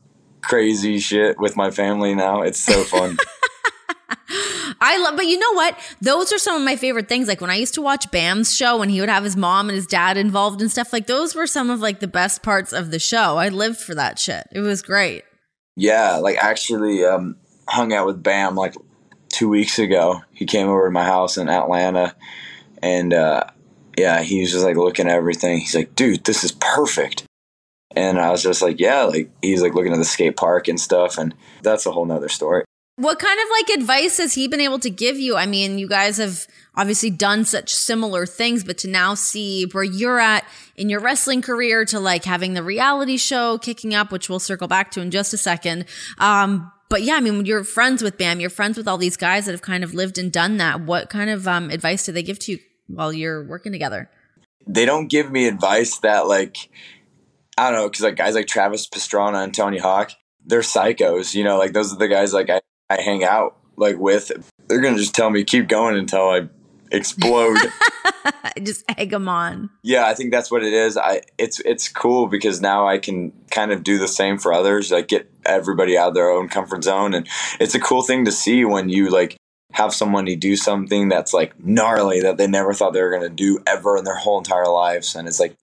[0.42, 2.42] crazy shit with my family now.
[2.42, 3.16] It's so fun.
[4.80, 5.78] I love, but you know what?
[6.02, 7.26] Those are some of my favorite things.
[7.26, 9.76] Like when I used to watch Bam's show and he would have his mom and
[9.76, 12.90] his dad involved and stuff, like those were some of like the best parts of
[12.90, 13.36] the show.
[13.38, 14.46] I lived for that shit.
[14.52, 15.24] It was great.
[15.76, 17.36] Yeah, like actually um,
[17.66, 18.74] hung out with Bam like
[19.28, 20.22] two weeks ago.
[20.32, 22.14] He came over to my house in Atlanta,
[22.82, 23.44] and uh,
[23.96, 25.58] yeah, he was just like looking at everything.
[25.58, 27.24] He's like, "Dude, this is perfect."
[27.96, 30.80] And I was just like, "Yeah." Like he's like looking at the skate park and
[30.80, 32.64] stuff, and that's a whole nother story.
[32.96, 35.36] What kind of like advice has he been able to give you?
[35.36, 39.82] I mean, you guys have obviously done such similar things, but to now see where
[39.82, 40.44] you're at
[40.76, 44.68] in your wrestling career to like having the reality show kicking up, which we'll circle
[44.68, 45.86] back to in just a second.
[46.18, 49.46] Um, but yeah, I mean, you're friends with Bam, you're friends with all these guys
[49.46, 50.80] that have kind of lived and done that.
[50.80, 54.10] What kind of um, advice do they give to you while you're working together?
[54.66, 56.70] They don't give me advice that like,
[57.58, 60.12] I don't know, because like guys like Travis Pastrana and Tony Hawk,
[60.44, 63.98] they're psychos, you know, like those are the guys like I I hang out like
[63.98, 64.30] with,
[64.68, 66.48] they're gonna just tell me keep going until I
[66.90, 67.58] explode.
[68.62, 69.70] just egg them on.
[69.82, 70.96] Yeah, I think that's what it is.
[70.96, 74.90] I it's it's cool because now I can kind of do the same for others,
[74.90, 77.26] like get everybody out of their own comfort zone, and
[77.60, 79.36] it's a cool thing to see when you like
[79.74, 83.58] have somebody do something that's like gnarly that they never thought they were gonna do
[83.66, 85.54] ever in their whole entire lives, and it's like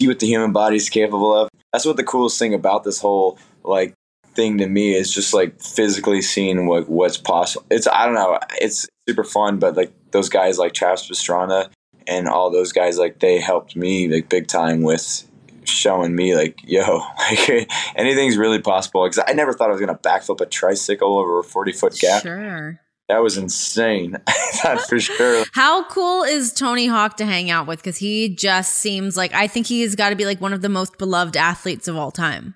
[0.00, 1.48] see what the human body is capable of.
[1.72, 3.94] That's what the coolest thing about this whole like
[4.34, 7.64] thing to me is just like physically seeing what what's possible.
[7.70, 11.70] It's I don't know, it's super fun, but like those guys like Travis Pastrana
[12.08, 15.28] and all those guys like they helped me like big time with
[15.62, 19.94] showing me like yo like anything's really possible because I never thought I was gonna
[19.94, 22.22] backflip a tricycle over a forty foot gap.
[22.22, 22.80] Sure.
[23.08, 24.16] That was insane.
[24.62, 25.44] That's for sure.
[25.52, 27.80] How cool is Tony Hawk to hang out with?
[27.80, 30.68] Because he just seems like I think he's got to be like one of the
[30.68, 32.54] most beloved athletes of all time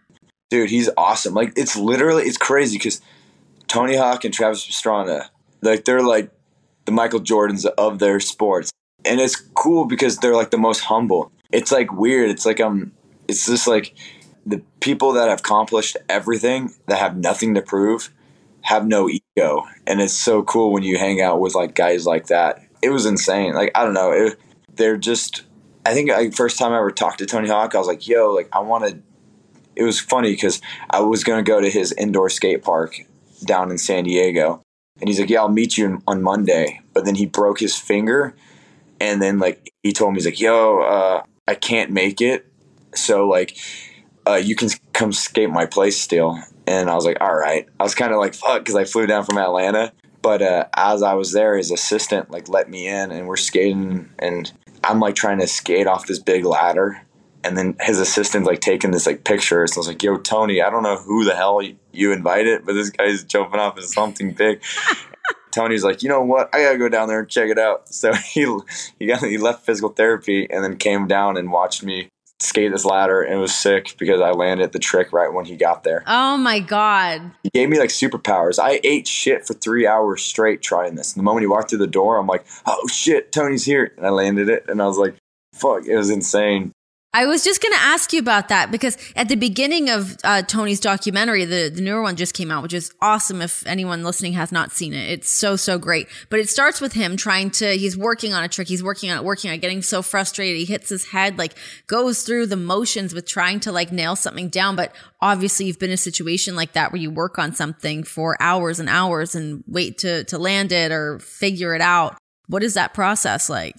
[0.50, 1.34] dude, he's awesome.
[1.34, 3.00] Like it's literally it's crazy because
[3.66, 5.28] Tony Hawk and Travis Pastrana,
[5.62, 6.30] like they're like
[6.84, 8.70] the Michael Jordans of their sports,
[9.04, 11.32] and it's cool because they're like the most humble.
[11.52, 12.30] It's like weird.
[12.30, 12.92] It's like um,
[13.26, 13.94] it's just like
[14.46, 18.10] the people that have accomplished everything that have nothing to prove
[18.68, 22.26] have no ego, and it's so cool when you hang out with like guys like
[22.26, 22.62] that.
[22.82, 23.54] It was insane.
[23.54, 24.38] Like I don't know, it,
[24.74, 25.42] they're just.
[25.86, 28.34] I think like first time I ever talked to Tony Hawk, I was like, "Yo,
[28.34, 28.98] like I want to
[29.78, 32.96] it was funny because I was going to go to his indoor skate park
[33.44, 34.60] down in San Diego.
[35.00, 36.80] And he's like, Yeah, I'll meet you on Monday.
[36.92, 38.34] But then he broke his finger.
[39.00, 42.46] And then, like, he told me, He's like, Yo, uh, I can't make it.
[42.94, 43.56] So, like,
[44.26, 46.38] uh, you can come skate my place still.
[46.68, 47.66] And I was like, All right.
[47.80, 49.92] I was kind of like, Fuck, because I flew down from Atlanta.
[50.20, 54.10] But uh, as I was there, his assistant, like, let me in and we're skating.
[54.18, 54.52] And
[54.84, 57.00] I'm, like, trying to skate off this big ladder
[57.44, 59.66] and then his assistant's like taking this like picture.
[59.66, 62.72] So I was like, "Yo, Tony, I don't know who the hell you invited, but
[62.72, 64.60] this guy's jumping off of something big."
[65.54, 66.52] Tony's like, "You know what?
[66.52, 68.46] I gotta go down there and check it out." So he
[68.98, 72.84] he got he left physical therapy and then came down and watched me skate this
[72.84, 76.04] ladder and it was sick because I landed the trick right when he got there.
[76.06, 77.32] Oh my god.
[77.42, 78.58] He gave me like superpowers.
[78.58, 81.14] I ate shit for 3 hours straight trying this.
[81.14, 84.06] And the moment he walked through the door, I'm like, "Oh shit, Tony's here." And
[84.06, 85.16] I landed it and I was like,
[85.52, 86.72] "Fuck, it was insane."
[87.14, 90.42] I was just going to ask you about that because at the beginning of uh,
[90.42, 94.34] Tony's documentary, the, the newer one just came out, which is awesome if anyone listening
[94.34, 95.10] has not seen it.
[95.10, 96.06] It's so, so great.
[96.28, 98.68] But it starts with him trying to, he's working on a trick.
[98.68, 100.58] He's working on it, working on it, getting so frustrated.
[100.58, 101.54] He hits his head, like
[101.86, 104.76] goes through the motions with trying to like nail something down.
[104.76, 108.36] But obviously you've been in a situation like that where you work on something for
[108.38, 112.18] hours and hours and wait to, to land it or figure it out.
[112.48, 113.76] What is that process like?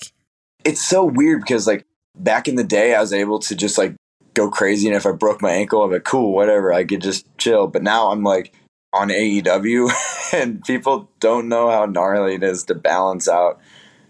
[0.65, 1.85] It's so weird because like
[2.19, 3.95] back in the day, I was able to just like
[4.33, 4.87] go crazy.
[4.87, 6.71] And if I broke my ankle, I'm like, cool, whatever.
[6.71, 7.67] I could just chill.
[7.67, 8.53] But now I'm like
[8.93, 9.89] on AEW,
[10.33, 13.59] and people don't know how gnarly it is to balance out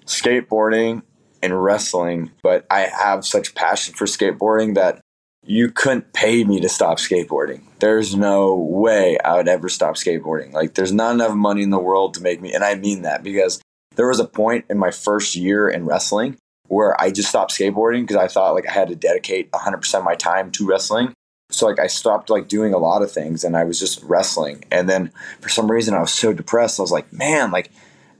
[0.05, 1.03] skateboarding
[1.41, 2.31] and wrestling.
[2.41, 5.01] But I have such passion for skateboarding that
[5.45, 7.63] you couldn't pay me to stop skateboarding.
[7.79, 10.53] There's no way I would ever stop skateboarding.
[10.53, 13.23] Like, there's not enough money in the world to make me, and I mean that
[13.23, 13.61] because
[13.95, 16.37] there was a point in my first year in wrestling
[16.69, 20.03] where I just stopped skateboarding because I thought like I had to dedicate 100% of
[20.03, 21.13] my time to wrestling.
[21.51, 24.63] So like I stopped like doing a lot of things and I was just wrestling.
[24.71, 26.79] And then for some reason I was so depressed.
[26.79, 27.71] I was like, man, like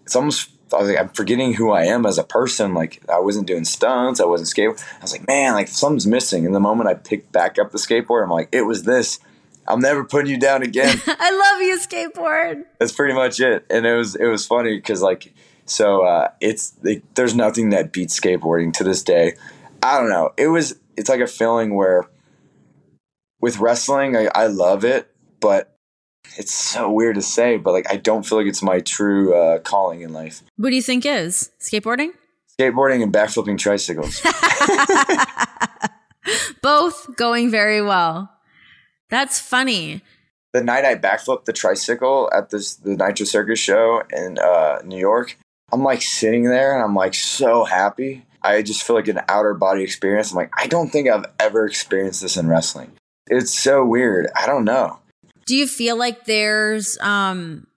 [0.03, 2.73] it's almost I was like, I'm forgetting who I am as a person.
[2.73, 4.83] Like I wasn't doing stunts, I wasn't skateboarding.
[4.97, 6.45] I was like, man, like something's missing.
[6.45, 9.19] And the moment I picked back up the skateboard, I'm like, it was this.
[9.67, 10.99] I'm never putting you down again.
[11.07, 12.65] I love you, skateboard.
[12.79, 13.67] That's pretty much it.
[13.69, 15.33] And it was it was funny because like
[15.69, 16.75] so uh, it's
[17.15, 19.36] there's nothing that beats skateboarding to this day.
[19.84, 20.32] I don't know.
[20.38, 22.05] It was it's like a feeling where
[23.41, 25.73] with wrestling, I, I love it, but
[26.38, 29.60] it's so weird to say, but like I don't feel like it's my true uh,
[29.60, 30.41] calling in life.
[30.58, 32.10] What do you think is skateboarding?
[32.60, 34.21] Skateboarding and backflipping tricycles.
[36.62, 38.29] Both going very well.
[39.10, 40.01] That's funny.
[40.53, 44.97] the night I backflipped the tricycle at this the Nitro Circus show in uh, New
[44.99, 45.38] York,
[45.71, 48.25] I'm like sitting there and I'm like so happy.
[48.41, 50.32] I just feel like an outer body experience.
[50.32, 52.91] I'm like, I don't think I've ever experienced this in wrestling.
[53.27, 54.27] It's so weird.
[54.36, 54.99] I don't know.
[55.45, 57.67] Do you feel like there's um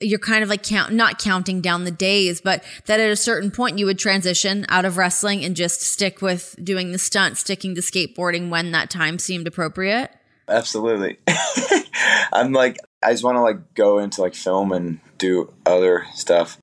[0.00, 3.50] you're kind of like count not counting down the days, but that at a certain
[3.50, 7.74] point you would transition out of wrestling and just stick with doing the stunt, sticking
[7.74, 10.12] to skateboarding when that time seemed appropriate?
[10.48, 11.18] Absolutely.
[12.32, 16.58] I'm like I just want to like go into like film and do other stuff.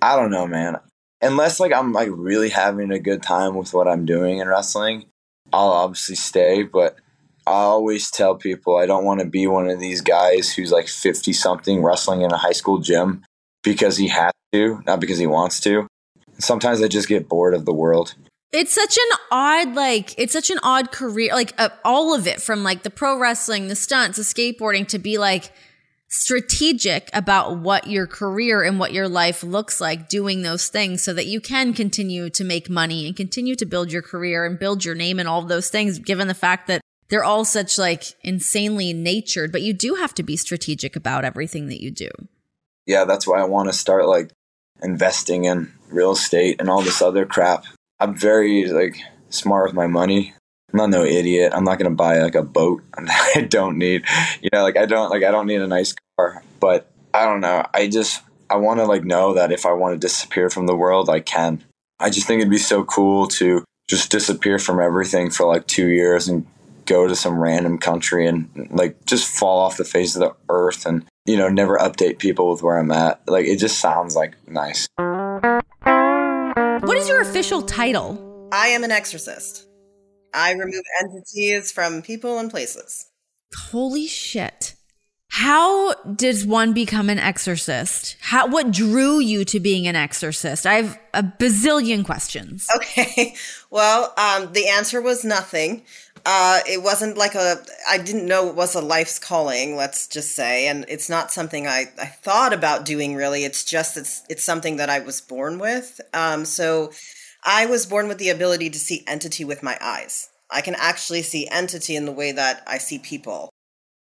[0.00, 0.76] I don't know, man.
[1.22, 5.06] Unless like I'm like really having a good time with what I'm doing in wrestling,
[5.52, 6.96] I'll obviously stay, but
[7.46, 10.88] I always tell people I don't want to be one of these guys who's like
[10.88, 13.24] 50 something wrestling in a high school gym
[13.62, 15.86] because he has to, not because he wants to.
[16.38, 18.14] Sometimes I just get bored of the world.
[18.52, 22.40] It's such an odd, like, it's such an odd career, like, uh, all of it
[22.40, 25.52] from like the pro wrestling, the stunts, the skateboarding to be like
[26.16, 31.12] strategic about what your career and what your life looks like doing those things so
[31.12, 34.82] that you can continue to make money and continue to build your career and build
[34.82, 38.04] your name and all of those things, given the fact that they're all such like
[38.22, 42.08] insanely natured, but you do have to be strategic about everything that you do.
[42.86, 44.30] Yeah, that's why I want to start like
[44.82, 47.64] investing in real estate and all this other crap.
[48.00, 48.96] I'm very like
[49.28, 50.34] smart with my money.
[50.72, 51.52] I'm not no idiot.
[51.54, 54.04] I'm not gonna buy like a boat I don't need.
[54.40, 56.42] You know, like I don't like I don't need a nice car.
[56.60, 57.64] But I don't know.
[57.72, 60.76] I just I want to like know that if I want to disappear from the
[60.76, 61.64] world, I can.
[61.98, 65.88] I just think it'd be so cool to just disappear from everything for like two
[65.88, 66.46] years and
[66.84, 70.86] go to some random country and like just fall off the face of the earth
[70.86, 73.20] and you know never update people with where I'm at.
[73.26, 74.88] Like it just sounds like nice.
[76.86, 78.48] What is your official title?
[78.52, 79.65] I am an exorcist.
[80.36, 83.06] I remove entities from people and places.
[83.70, 84.74] Holy shit.
[85.28, 88.16] How does one become an exorcist?
[88.20, 90.66] How what drew you to being an exorcist?
[90.66, 92.66] I have a bazillion questions.
[92.74, 93.34] Okay.
[93.68, 95.82] Well, um, the answer was nothing.
[96.24, 97.56] Uh, it wasn't like a
[97.90, 101.66] I didn't know it was a life's calling, let's just say, and it's not something
[101.66, 103.44] I, I thought about doing really.
[103.44, 106.00] It's just it's it's something that I was born with.
[106.14, 106.92] Um, so
[107.46, 110.28] I was born with the ability to see entity with my eyes.
[110.50, 113.50] I can actually see entity in the way that I see people.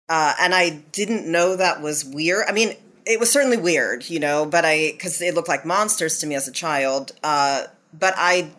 [0.08, 2.44] Uh, and I didn't know that was weird.
[2.48, 6.18] I mean, it was certainly weird, you know, but I, because it looked like monsters
[6.18, 7.12] to me as a child.
[7.24, 8.52] Uh, but I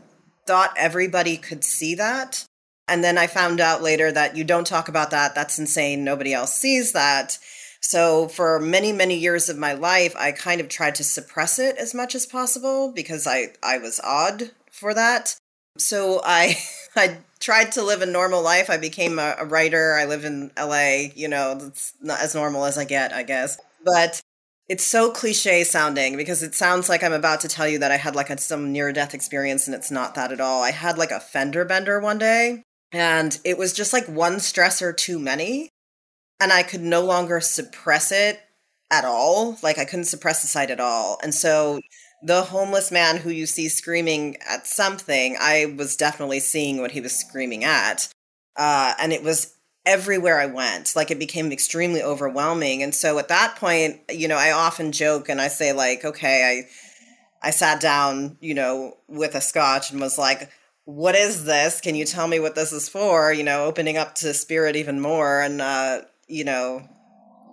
[0.45, 2.45] thought everybody could see that.
[2.87, 5.33] And then I found out later that you don't talk about that.
[5.33, 6.03] That's insane.
[6.03, 7.39] Nobody else sees that.
[7.81, 11.77] So for many, many years of my life, I kind of tried to suppress it
[11.77, 15.35] as much as possible because I, I was odd for that.
[15.77, 16.57] So I,
[16.95, 18.69] I tried to live a normal life.
[18.69, 19.95] I became a, a writer.
[19.95, 21.11] I live in LA.
[21.15, 23.57] You know, it's not as normal as I get, I guess.
[23.83, 24.21] But
[24.67, 27.97] it's so cliche sounding because it sounds like I'm about to tell you that I
[27.97, 30.63] had like a, some near death experience, and it's not that at all.
[30.63, 34.95] I had like a fender bender one day, and it was just like one stressor
[34.95, 35.69] too many.
[36.39, 38.41] And I could no longer suppress it
[38.91, 39.57] at all.
[39.63, 41.17] Like I couldn't suppress the sight at all.
[41.23, 41.79] And so
[42.25, 46.99] the homeless man who you see screaming at something, I was definitely seeing what he
[46.99, 48.09] was screaming at.
[48.55, 49.53] Uh, and it was
[49.85, 50.95] everywhere I went.
[50.95, 52.81] Like it became extremely overwhelming.
[52.81, 56.63] And so at that point, you know, I often joke and I say, like, okay,
[57.43, 60.49] I I sat down, you know, with a scotch and was like,
[60.85, 61.79] what is this?
[61.79, 63.31] Can you tell me what this is for?
[63.31, 65.41] You know, opening up to spirit even more.
[65.41, 66.87] And, uh, you know,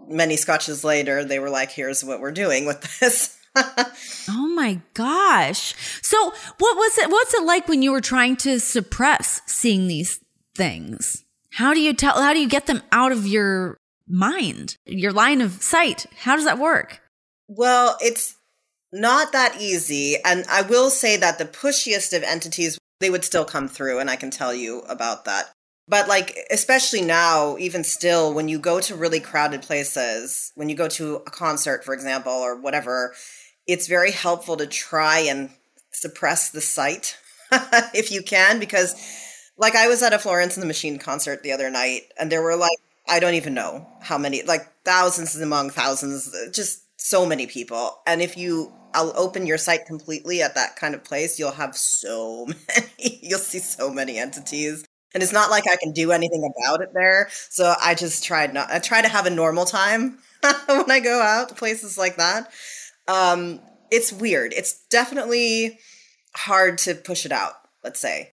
[0.09, 3.37] many scotches later, they were like, here's what we're doing with this.
[3.57, 5.75] Oh my gosh.
[6.03, 10.21] So what was it what's it like when you were trying to suppress seeing these
[10.55, 11.25] things?
[11.53, 14.77] How do you tell how do you get them out of your mind?
[14.87, 16.07] Your line of sight?
[16.21, 17.01] How does that work?
[17.49, 18.37] Well, it's
[18.93, 20.17] not that easy.
[20.25, 24.11] And I will say that the pushiest of entities, they would still come through, and
[24.11, 25.51] I can tell you about that.
[25.89, 30.77] But like, especially now, even still, when you go to really crowded places, when you
[30.77, 33.15] go to a concert, for example, or whatever,
[33.67, 35.51] it's very helpful to try and
[35.93, 37.17] suppress the sight
[37.95, 38.95] if you can because
[39.57, 42.43] like I was at a Florence and the Machine concert the other night and there
[42.43, 42.79] were like
[43.09, 48.01] I don't even know how many like thousands among thousands just so many people.
[48.07, 51.77] And if you I'll open your sight completely at that kind of place you'll have
[51.77, 54.85] so many you'll see so many entities.
[55.15, 57.29] And it's not like I can do anything about it there.
[57.51, 60.19] So I just tried not I try to have a normal time
[60.67, 62.51] when I go out to places like that
[63.13, 63.61] um,
[63.91, 64.55] it's weird.
[64.55, 65.79] It's definitely
[66.35, 67.53] hard to push it out,
[67.85, 68.33] let's say.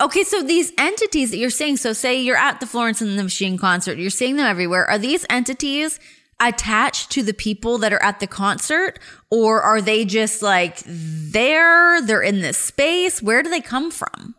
[0.00, 3.22] okay, so these entities that you're seeing, so say you're at the Florence and the
[3.22, 4.84] Machine concert, you're seeing them everywhere.
[4.86, 5.98] Are these entities
[6.40, 8.98] attached to the people that are at the concert,
[9.30, 12.02] or are they just like there?
[12.02, 13.22] They're in this space.
[13.22, 14.34] Where do they come from?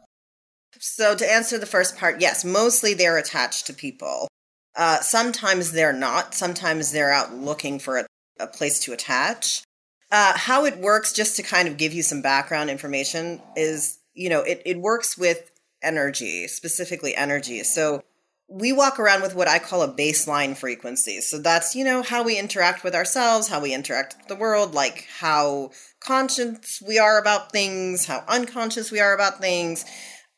[0.77, 4.27] So, to answer the first part, yes, mostly they're attached to people.
[4.75, 6.35] Uh, sometimes they're not.
[6.35, 8.05] Sometimes they're out looking for a,
[8.39, 9.63] a place to attach.
[10.11, 14.29] Uh, how it works, just to kind of give you some background information, is you
[14.29, 15.51] know, it, it works with
[15.83, 17.63] energy, specifically energy.
[17.63, 18.01] So
[18.47, 21.19] we walk around with what I call a baseline frequency.
[21.21, 24.73] So that's, you know, how we interact with ourselves, how we interact with the world,
[24.73, 29.85] like how conscious we are about things, how unconscious we are about things.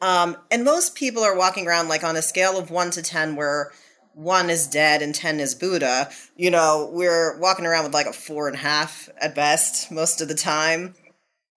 [0.02, 3.36] Um, and most people are walking around like on a scale of one to 10,
[3.36, 3.72] where
[4.18, 6.10] one is dead and 10 is Buddha.
[6.36, 10.22] You know, we're walking around with like a four and a half at best most
[10.22, 10.96] of the time.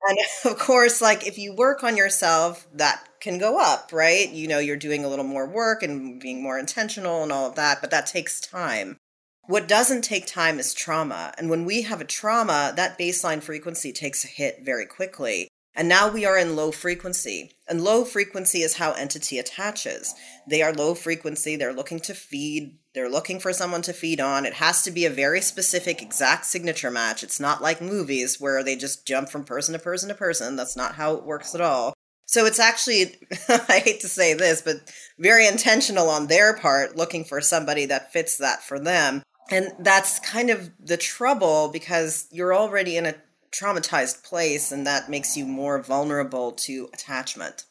[0.06, 4.28] And of course, like if you work on yourself, that can go up, right?
[4.28, 7.54] You know, you're doing a little more work and being more intentional and all of
[7.54, 8.98] that, but that takes time.
[9.46, 11.32] What doesn't take time is trauma.
[11.38, 15.48] And when we have a trauma, that baseline frequency takes a hit very quickly.
[15.74, 17.52] And now we are in low frequency.
[17.68, 20.14] And low frequency is how entity attaches.
[20.48, 24.44] They are low frequency, they're looking to feed, they're looking for someone to feed on.
[24.44, 27.22] It has to be a very specific, exact signature match.
[27.22, 30.56] It's not like movies where they just jump from person to person to person.
[30.56, 31.94] That's not how it works at all.
[32.26, 33.16] So it's actually,
[33.48, 34.76] I hate to say this, but
[35.18, 39.22] very intentional on their part, looking for somebody that fits that for them.
[39.50, 43.14] And that's kind of the trouble because you're already in a
[43.52, 47.64] traumatized place, and that makes you more vulnerable to attachment.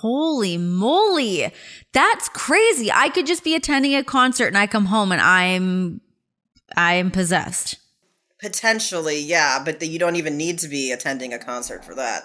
[0.00, 1.52] Holy moly.
[1.92, 2.90] That's crazy.
[2.90, 6.00] I could just be attending a concert and I come home and I'm
[6.76, 7.76] I am possessed.
[8.40, 12.24] Potentially, yeah, but you don't even need to be attending a concert for that.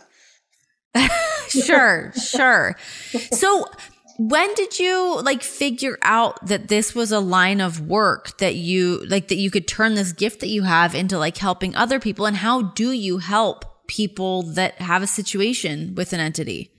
[1.50, 2.76] sure, sure.
[3.32, 3.66] So
[4.18, 9.06] when did you like figure out that this was a line of work that you
[9.06, 12.26] like that you could turn this gift that you have into like helping other people?
[12.26, 16.72] And how do you help people that have a situation with an entity?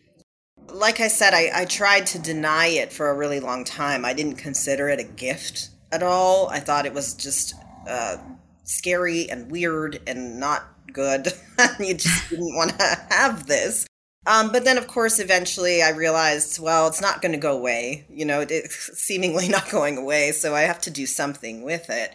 [0.70, 4.04] Like i said I, I tried to deny it for a really long time.
[4.04, 6.48] I didn't consider it a gift at all.
[6.48, 7.54] I thought it was just
[7.88, 8.16] uh,
[8.64, 11.28] scary and weird and not good.
[11.80, 13.84] You just didn't want to have this
[14.28, 18.04] um, but then, of course, eventually I realized, well, it's not going to go away.
[18.10, 20.32] You know, it's seemingly not going away.
[20.32, 22.14] So I have to do something with it.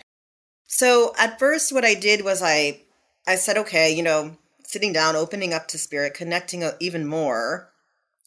[0.68, 2.82] So at first, what I did was I,
[3.28, 7.72] I said, okay, you know, sitting down, opening up to spirit, connecting even more,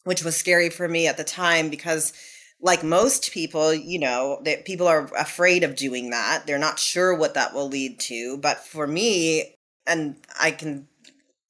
[0.03, 2.13] which was scary for me at the time because,
[2.61, 6.45] like most people, you know, that people are afraid of doing that.
[6.45, 8.37] They're not sure what that will lead to.
[8.39, 9.55] But for me,
[9.87, 10.89] and I can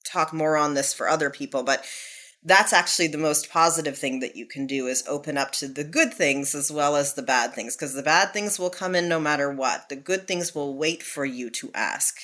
[0.04, 1.82] talk more on this for other people, but
[2.46, 5.82] that's actually the most positive thing that you can do is open up to the
[5.82, 9.08] good things as well as the bad things because the bad things will come in
[9.08, 9.88] no matter what.
[9.88, 12.14] The good things will wait for you to ask.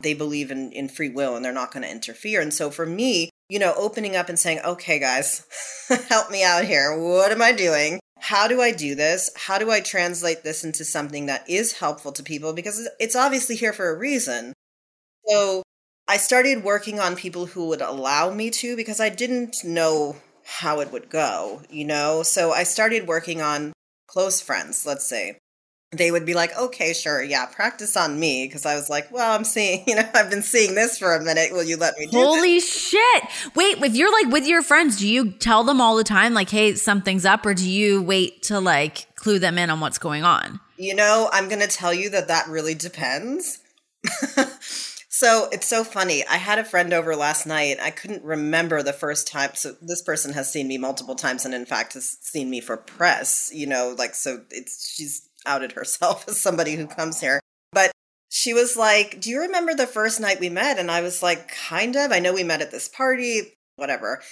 [0.00, 2.42] They believe in, in free will and they're not going to interfere.
[2.42, 5.46] And so for me you know opening up and saying okay guys
[6.08, 6.98] help me out here.
[6.98, 7.98] What am i doing?
[8.18, 9.30] How do i do this?
[9.36, 12.52] How do i translate this into something that is helpful to people?
[12.52, 14.52] Because it's obviously here for a reason.
[15.26, 15.62] So
[16.08, 20.80] I started working on people who would allow me to because I didn't know how
[20.80, 22.22] it would go, you know?
[22.22, 23.72] So I started working on
[24.06, 25.38] close friends, let's say.
[25.94, 28.46] They would be like, okay, sure, yeah, practice on me.
[28.46, 31.22] Because I was like, well, I'm seeing, you know, I've been seeing this for a
[31.22, 31.52] minute.
[31.52, 32.88] Will you let me do Holy this?
[32.90, 33.22] shit.
[33.54, 36.50] Wait, if you're like with your friends, do you tell them all the time, like,
[36.50, 37.44] hey, something's up?
[37.46, 40.60] Or do you wait to like clue them in on what's going on?
[40.78, 43.60] You know, I'm going to tell you that that really depends.
[45.22, 46.26] So it's so funny.
[46.26, 47.76] I had a friend over last night.
[47.80, 49.52] I couldn't remember the first time.
[49.54, 52.76] So this person has seen me multiple times, and in fact has seen me for
[52.76, 53.48] press.
[53.54, 54.40] You know, like so.
[54.50, 57.38] It's she's outed herself as somebody who comes here.
[57.70, 57.92] But
[58.30, 61.46] she was like, "Do you remember the first night we met?" And I was like,
[61.46, 62.10] "Kind of.
[62.10, 63.42] I know we met at this party.
[63.76, 64.22] Whatever."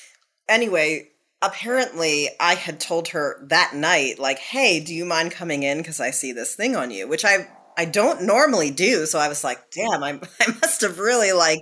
[0.49, 1.11] Anyway,
[1.41, 6.01] apparently I had told her that night, like, "Hey, do you mind coming in because
[6.01, 7.47] I see this thing on you?" Which I
[7.77, 9.07] I don't normally do.
[9.07, 11.61] So I was like, damn, I, I must have really like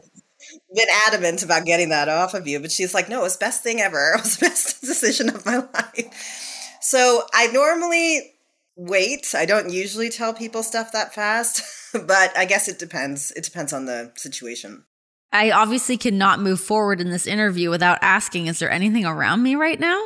[0.75, 2.61] been adamant about getting that off of you.
[2.61, 4.13] But she's like, no, it was best thing ever.
[4.15, 6.79] It was the best decision of my life.
[6.81, 8.35] So I normally
[8.77, 9.35] wait.
[9.37, 13.33] I don't usually tell people stuff that fast, but I guess it depends.
[13.33, 14.85] It depends on the situation.
[15.31, 19.57] I obviously cannot move forward in this interview without asking, is there anything around me
[19.57, 20.03] right now?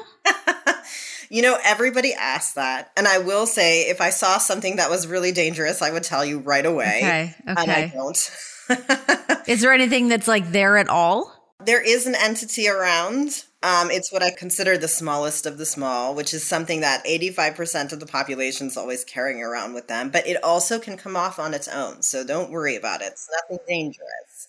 [1.32, 2.92] You know, everybody asks that.
[2.94, 6.26] And I will say, if I saw something that was really dangerous, I would tell
[6.26, 6.98] you right away.
[6.98, 7.34] Okay.
[7.48, 7.62] Okay.
[7.62, 9.48] And I don't.
[9.48, 11.32] is there anything that's like there at all?
[11.64, 13.44] There is an entity around.
[13.62, 17.94] Um, it's what I consider the smallest of the small, which is something that 85%
[17.94, 20.10] of the population is always carrying around with them.
[20.10, 22.02] But it also can come off on its own.
[22.02, 23.12] So don't worry about it.
[23.12, 24.48] It's nothing dangerous.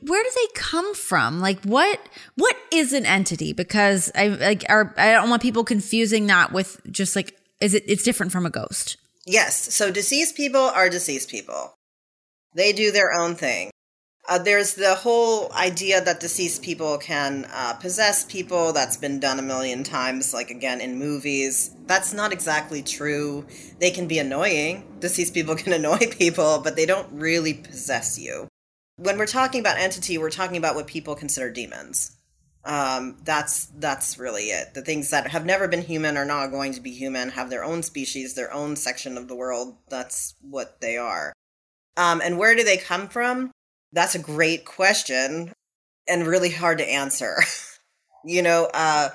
[0.00, 1.40] Where do they come from?
[1.40, 2.00] Like what
[2.34, 3.52] what is an entity?
[3.52, 7.84] Because I like are I don't want people confusing that with just like is it
[7.86, 8.96] it's different from a ghost.
[9.26, 9.74] Yes.
[9.74, 11.74] So deceased people are deceased people.
[12.54, 13.70] They do their own thing.
[14.26, 18.72] Uh, there's the whole idea that deceased people can uh, possess people.
[18.72, 21.74] That's been done a million times, like again in movies.
[21.86, 23.44] That's not exactly true.
[23.80, 24.96] They can be annoying.
[25.00, 28.48] Deceased people can annoy people, but they don't really possess you.
[28.96, 32.16] When we're talking about entity, we're talking about what people consider demons.
[32.64, 34.72] Um, that's that's really it.
[34.72, 37.30] The things that have never been human are not going to be human.
[37.30, 39.76] Have their own species, their own section of the world.
[39.88, 41.32] That's what they are.
[41.96, 43.50] Um, and where do they come from?
[43.92, 45.52] That's a great question
[46.08, 47.36] and really hard to answer.
[48.24, 49.10] you know, uh,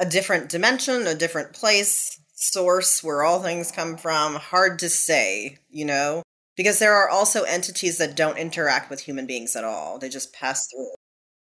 [0.00, 5.58] a different dimension, a different place, source where all things come from, hard to say,
[5.70, 6.22] you know,
[6.56, 9.98] because there are also entities that don't interact with human beings at all.
[9.98, 10.94] They just pass through.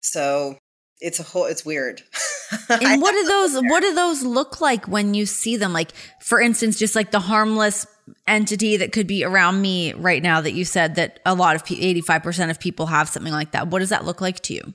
[0.00, 0.58] So
[1.00, 2.02] it's a whole it's weird.
[2.68, 5.72] and what do those what do those look like when you see them?
[5.72, 7.86] Like for instance, just like the harmless
[8.26, 11.64] entity that could be around me right now that you said that a lot of
[11.64, 13.68] 85% of people have something like that.
[13.68, 14.74] What does that look like to you?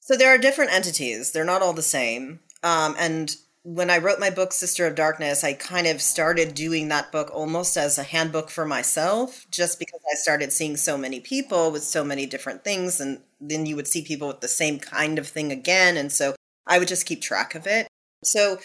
[0.00, 1.32] So there are different entities.
[1.32, 2.40] They're not all the same.
[2.62, 3.34] Um, and
[3.64, 7.30] when I wrote my book, Sister of Darkness, I kind of started doing that book
[7.32, 11.84] almost as a handbook for myself, just because I started seeing so many people with
[11.84, 13.00] so many different things.
[13.00, 15.96] And then you would see people with the same kind of thing again.
[15.96, 16.34] And so
[16.66, 17.86] I would just keep track of it.
[18.24, 18.58] So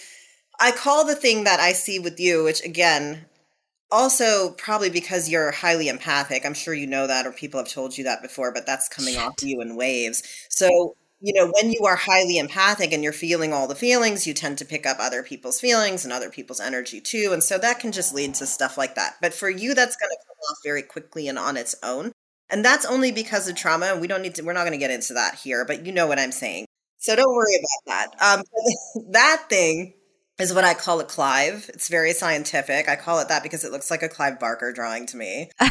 [0.59, 3.25] I call the thing that I see with you, which again,
[3.91, 7.97] also probably because you're highly empathic i'm sure you know that or people have told
[7.97, 9.23] you that before but that's coming Shit.
[9.23, 13.51] off you in waves so you know when you are highly empathic and you're feeling
[13.53, 17.01] all the feelings you tend to pick up other people's feelings and other people's energy
[17.01, 19.15] too and so that can just lead to stuff like that.
[19.21, 22.11] But for you that's going to come off very quickly and on its own
[22.49, 24.77] and that's only because of trauma and we don't need to we're not going to
[24.77, 26.65] get into that here but you know what i'm saying.
[26.99, 27.55] So don't worry
[27.85, 28.37] about that.
[28.39, 28.43] Um
[29.11, 29.93] that thing
[30.39, 31.69] is what I call a Clive.
[31.73, 32.87] It's very scientific.
[32.87, 35.49] I call it that because it looks like a Clive Barker drawing to me.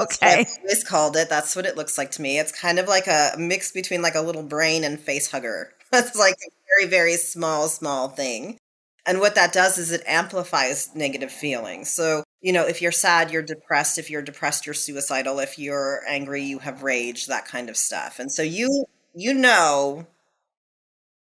[0.00, 0.40] okay.
[0.40, 1.28] I always called it.
[1.28, 2.38] That's what it looks like to me.
[2.38, 5.72] It's kind of like a mix between like a little brain and face hugger.
[5.92, 8.58] It's like a very, very small, small thing.
[9.06, 11.88] And what that does is it amplifies negative feelings.
[11.88, 13.96] So, you know, if you're sad, you're depressed.
[13.96, 15.38] If you're depressed, you're suicidal.
[15.38, 18.18] If you're angry, you have rage, that kind of stuff.
[18.18, 20.06] And so you you know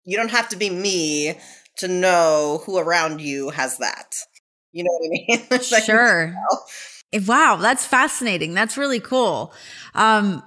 [0.05, 1.39] you don't have to be me
[1.77, 4.15] to know who around you has that.
[4.73, 5.61] You know what I mean?
[5.85, 6.35] sure.
[7.27, 8.55] Wow, that's fascinating.
[8.55, 9.53] That's really cool.
[9.95, 10.43] Um,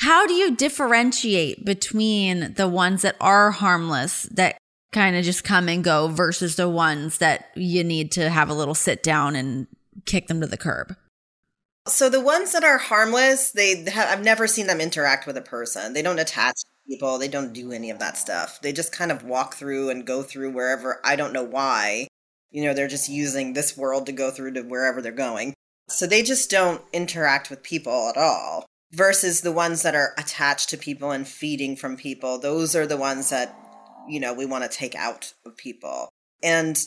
[0.00, 4.58] how do you differentiate between the ones that are harmless that
[4.92, 8.54] kind of just come and go versus the ones that you need to have a
[8.54, 9.66] little sit down and
[10.04, 10.96] kick them to the curb?
[11.88, 15.42] So the ones that are harmless, they have, I've never seen them interact with a
[15.42, 15.94] person.
[15.94, 17.18] They don't attach people.
[17.18, 18.60] They don't do any of that stuff.
[18.60, 21.00] They just kind of walk through and go through wherever.
[21.04, 22.08] I don't know why.
[22.50, 25.54] You know, they're just using this world to go through to wherever they're going.
[25.88, 28.66] So they just don't interact with people at all.
[28.92, 32.38] Versus the ones that are attached to people and feeding from people.
[32.38, 33.56] Those are the ones that,
[34.06, 36.10] you know, we want to take out of people.
[36.42, 36.78] And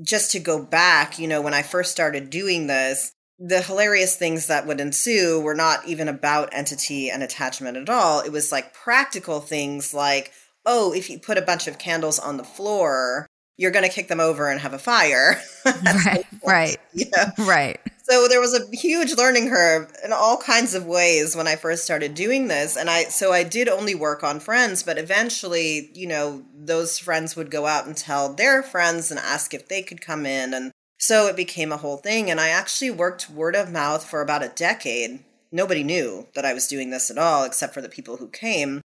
[0.00, 3.10] just to go back, you know, when I first started doing this,
[3.40, 8.20] the hilarious things that would ensue were not even about entity and attachment at all.
[8.20, 10.32] It was like practical things like,
[10.66, 13.26] oh, if you put a bunch of candles on the floor,
[13.56, 15.40] you're going to kick them over and have a fire.
[15.64, 16.26] right.
[16.46, 16.76] right.
[16.92, 17.30] Yeah.
[17.38, 17.80] Right.
[18.02, 21.84] So there was a huge learning curve in all kinds of ways when I first
[21.84, 22.76] started doing this.
[22.76, 27.36] And I, so I did only work on friends, but eventually, you know, those friends
[27.36, 30.52] would go out and tell their friends and ask if they could come in.
[30.52, 32.30] And so it became a whole thing.
[32.30, 35.24] And I actually worked word of mouth for about a decade.
[35.50, 38.82] Nobody knew that I was doing this at all, except for the people who came.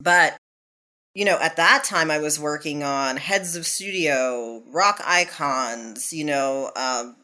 [0.00, 0.36] But,
[1.14, 6.24] you know, at that time, I was working on heads of studio, rock icons, you
[6.24, 7.16] know, um,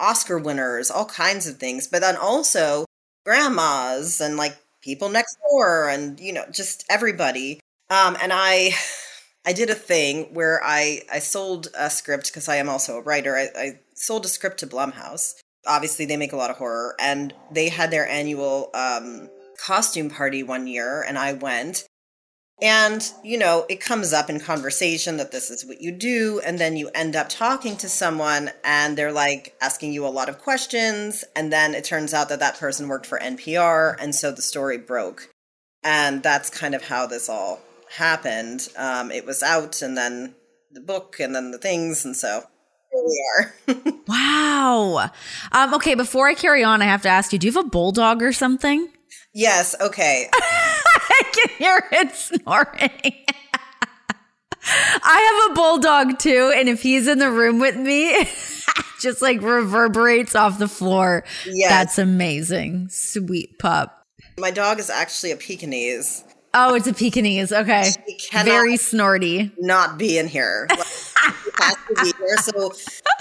[0.00, 1.86] Oscar winners, all kinds of things.
[1.86, 2.86] But then also
[3.26, 7.60] grandmas and like people next door and, you know, just everybody.
[7.90, 8.70] Um, and I.
[9.46, 13.02] I did a thing where I, I sold a script because I am also a
[13.02, 13.36] writer.
[13.36, 15.34] I, I sold a script to Blumhouse.
[15.64, 19.30] Obviously, they make a lot of horror, and they had their annual um,
[19.64, 21.84] costume party one year, and I went.
[22.60, 26.40] And, you know, it comes up in conversation that this is what you do.
[26.44, 30.30] And then you end up talking to someone and they're like asking you a lot
[30.30, 31.22] of questions.
[31.34, 33.96] And then it turns out that that person worked for NPR.
[34.00, 35.28] And so the story broke.
[35.84, 38.68] And that's kind of how this all happened.
[38.76, 40.34] Um, it was out, and then
[40.72, 42.42] the book, and then the things, and so
[42.92, 43.92] here we are.
[44.08, 45.10] Wow.
[45.52, 47.68] Um, okay, before I carry on, I have to ask you: Do you have a
[47.68, 48.88] bulldog or something?
[49.34, 49.74] yes.
[49.80, 50.28] Okay.
[50.34, 53.24] I can hear it snoring.
[54.68, 58.28] I have a bulldog too, and if he's in the room with me,
[59.00, 61.24] just like reverberates off the floor.
[61.46, 62.88] Yeah, That's amazing.
[62.90, 64.02] Sweet pup.
[64.38, 66.24] My dog is actually a Pekingese.
[66.58, 67.52] Oh, it's a Pekingese.
[67.52, 67.90] Okay.
[68.32, 69.52] Very snorty.
[69.58, 70.66] not be in here.
[70.70, 70.78] Like,
[71.58, 72.36] has to be here.
[72.38, 72.72] So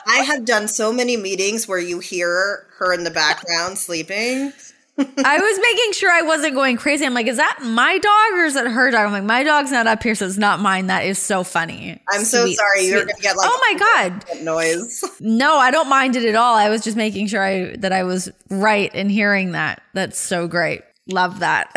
[0.08, 4.54] I have done so many meetings where you hear her in the background sleeping.
[4.98, 7.06] I was making sure I wasn't going crazy.
[7.06, 9.08] I'm like, is that my dog or is it her dog?
[9.08, 10.88] I'm like, my dog's not up here, so it's not mine.
[10.88, 12.02] That is so funny.
[12.10, 12.88] I'm so Sweet, sorry.
[12.88, 14.42] You're gonna get like oh my god.
[14.44, 15.04] noise.
[15.20, 16.56] No, I don't mind it at all.
[16.56, 19.82] I was just making sure I that I was right in hearing that.
[19.94, 20.84] That's so great.
[21.08, 21.70] Love that.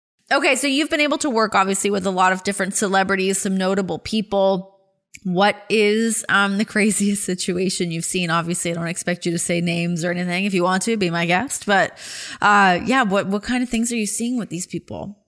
[0.34, 3.56] okay, so you've been able to work obviously with a lot of different celebrities, some
[3.56, 4.70] notable people.
[5.22, 8.30] What is um the craziest situation you've seen?
[8.30, 10.44] Obviously, I don't expect you to say names or anything.
[10.44, 11.66] If you want to, be my guest.
[11.66, 11.98] But
[12.40, 15.18] uh yeah, what what kind of things are you seeing with these people?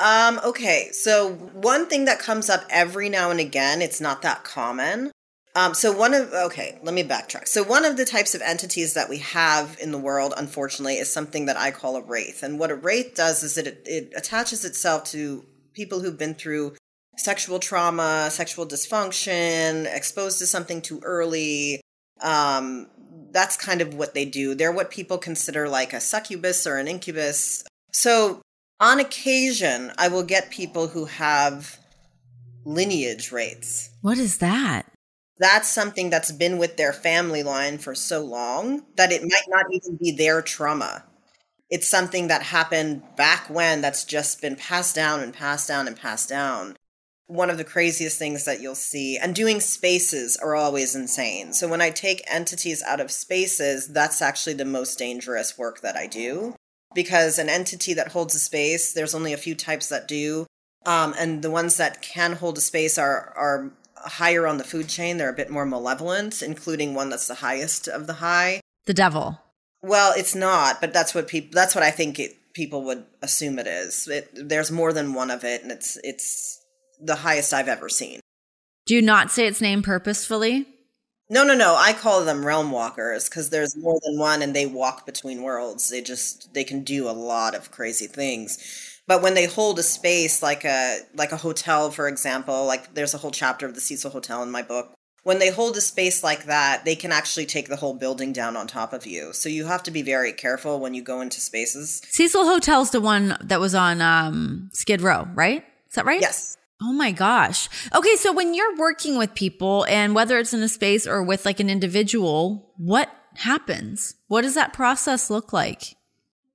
[0.00, 4.44] Um, okay, so one thing that comes up every now and again, it's not that
[4.44, 5.10] common.
[5.58, 7.48] Um, so one of okay, let me backtrack.
[7.48, 11.12] So one of the types of entities that we have in the world, unfortunately, is
[11.12, 12.44] something that I call a wraith.
[12.44, 16.76] And what a wraith does is it it attaches itself to people who've been through
[17.16, 21.80] sexual trauma, sexual dysfunction, exposed to something too early.
[22.20, 22.86] Um,
[23.32, 24.54] that's kind of what they do.
[24.54, 27.64] They're what people consider like a succubus or an incubus.
[27.92, 28.42] So
[28.78, 31.80] on occasion, I will get people who have
[32.64, 33.90] lineage wraiths.
[34.02, 34.86] What is that?
[35.38, 39.66] That's something that's been with their family line for so long that it might not
[39.70, 41.04] even be their trauma.
[41.70, 45.96] It's something that happened back when that's just been passed down and passed down and
[45.96, 46.76] passed down.
[47.26, 51.52] One of the craziest things that you'll see, and doing spaces are always insane.
[51.52, 55.94] So when I take entities out of spaces, that's actually the most dangerous work that
[55.94, 56.54] I do
[56.94, 60.46] because an entity that holds a space, there's only a few types that do.
[60.86, 63.72] Um, and the ones that can hold a space are are
[64.04, 65.16] higher on the food chain.
[65.16, 68.60] They're a bit more malevolent, including one that's the highest of the high.
[68.86, 69.40] The devil.
[69.82, 71.50] Well, it's not, but that's what people.
[71.52, 74.08] That's what I think it, people would assume it is.
[74.08, 76.60] It, there's more than one of it, and it's it's
[77.00, 78.20] the highest I've ever seen.
[78.86, 80.66] Do you not say its name purposefully?
[81.30, 81.76] No, no, no.
[81.76, 85.90] I call them realm walkers because there's more than one, and they walk between worlds.
[85.90, 88.87] They just they can do a lot of crazy things.
[89.08, 93.14] But when they hold a space like a like a hotel, for example, like there's
[93.14, 94.92] a whole chapter of the Cecil Hotel in my book.
[95.24, 98.56] When they hold a space like that, they can actually take the whole building down
[98.56, 99.32] on top of you.
[99.32, 102.02] So you have to be very careful when you go into spaces.
[102.08, 105.64] Cecil Hotel's the one that was on um, Skid Row, right?
[105.88, 106.20] Is that right?
[106.20, 106.56] Yes.
[106.80, 107.68] Oh my gosh.
[107.94, 111.44] Okay, so when you're working with people and whether it's in a space or with
[111.44, 114.14] like an individual, what happens?
[114.28, 115.96] What does that process look like?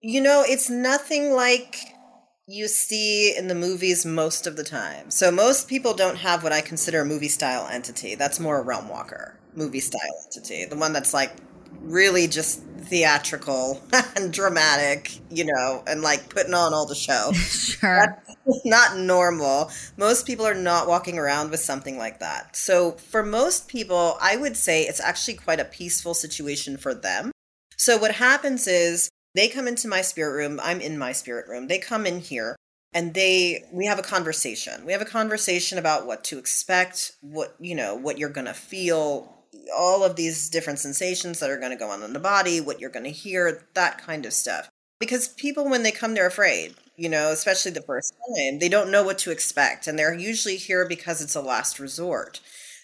[0.02, 1.93] You know, it's nothing like
[2.48, 5.10] you see in the movies most of the time.
[5.10, 8.16] So most people don't have what I consider a movie style entity.
[8.16, 10.66] That's more a realm walker movie style entity.
[10.66, 11.36] The one that's like
[11.82, 13.82] really just theatrical
[14.16, 17.32] and dramatic, you know, and like putting on all the show.
[17.84, 18.22] Sure.
[18.66, 19.70] not normal.
[19.98, 22.56] Most people are not walking around with something like that.
[22.56, 27.32] So, for most people, I would say it's actually quite a peaceful situation for them.
[27.78, 30.60] So, what happens is they come into my spirit room.
[30.62, 31.68] I'm in my spirit room.
[31.68, 32.56] They come in here
[32.94, 34.86] and they we have a conversation.
[34.86, 38.54] We have a conversation about what to expect, what, you know, what you're going to
[38.54, 39.34] feel,
[39.76, 42.80] all of these different sensations that are going to go on in the body, what
[42.80, 44.70] you're going to hear, that kind of stuff.
[45.00, 48.92] Because people when they come they're afraid you know, especially the first time, they don't
[48.92, 49.88] know what to expect.
[49.88, 52.40] And they're usually here because it's a last resort.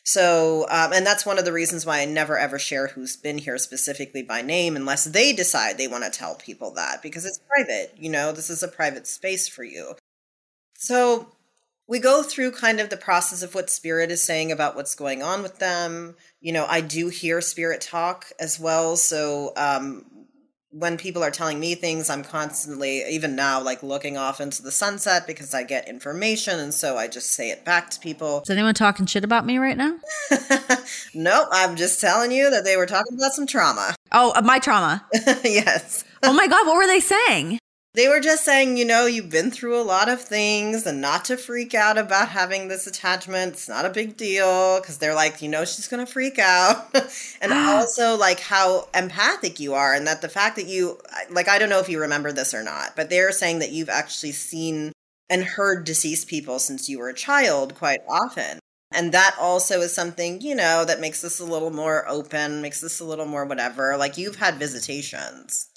[0.10, 3.38] So, um, and that's one of the reasons why I never ever share who's been
[3.38, 7.40] here specifically by name unless they decide they want to tell people that because it's
[7.48, 7.94] private.
[7.96, 9.94] You know, this is a private space for you.
[10.74, 11.28] So,
[11.88, 15.22] we go through kind of the process of what spirit is saying about what's going
[15.22, 16.16] on with them.
[16.42, 18.96] You know, I do hear spirit talk as well.
[18.96, 20.06] So, um,
[20.72, 24.72] when people are telling me things, I'm constantly, even now, like looking off into the
[24.72, 26.60] sunset because I get information.
[26.60, 28.42] And so I just say it back to people.
[28.44, 29.98] Is anyone talking shit about me right now?
[31.14, 33.96] nope, I'm just telling you that they were talking about some trauma.
[34.12, 35.06] Oh, uh, my trauma.
[35.44, 36.04] yes.
[36.24, 37.60] Oh my God, what were they saying?
[37.96, 41.26] They were just saying, you know, you've been through a lot of things and not
[41.26, 43.54] to freak out about having this attachment.
[43.54, 46.94] It's not a big deal because they're like, you know, she's going to freak out.
[47.42, 51.00] and also, like, how empathic you are, and that the fact that you,
[51.32, 53.90] like, I don't know if you remember this or not, but they're saying that you've
[53.90, 54.92] actually seen
[55.28, 58.60] and heard deceased people since you were a child quite often.
[58.92, 62.82] And that also is something, you know, that makes this a little more open, makes
[62.82, 63.96] this a little more whatever.
[63.98, 65.70] Like you've had visitations.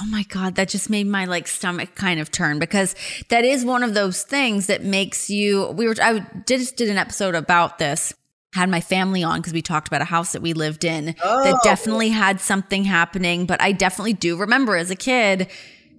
[0.00, 2.94] Oh my God, that just made my like stomach kind of turn because
[3.28, 5.68] that is one of those things that makes you.
[5.68, 8.12] We were, I did, did an episode about this,
[8.54, 11.44] had my family on because we talked about a house that we lived in Oh.
[11.44, 13.46] that definitely had something happening.
[13.46, 15.48] But I definitely do remember as a kid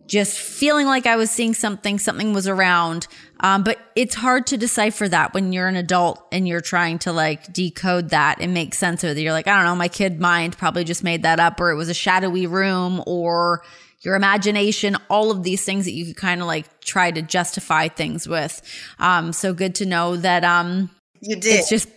[0.07, 3.07] just feeling like I was seeing something, something was around.
[3.39, 7.11] Um, but it's hard to decipher that when you're an adult and you're trying to
[7.11, 9.21] like decode that and make sense of it.
[9.21, 11.75] You're like, I don't know, my kid mind probably just made that up, or it
[11.75, 13.63] was a shadowy room, or
[14.05, 17.87] your imagination, all of these things that you could kind of like try to justify
[17.87, 18.61] things with.
[18.99, 20.89] Um, so good to know that um,
[21.21, 21.59] You did.
[21.59, 21.89] it's just,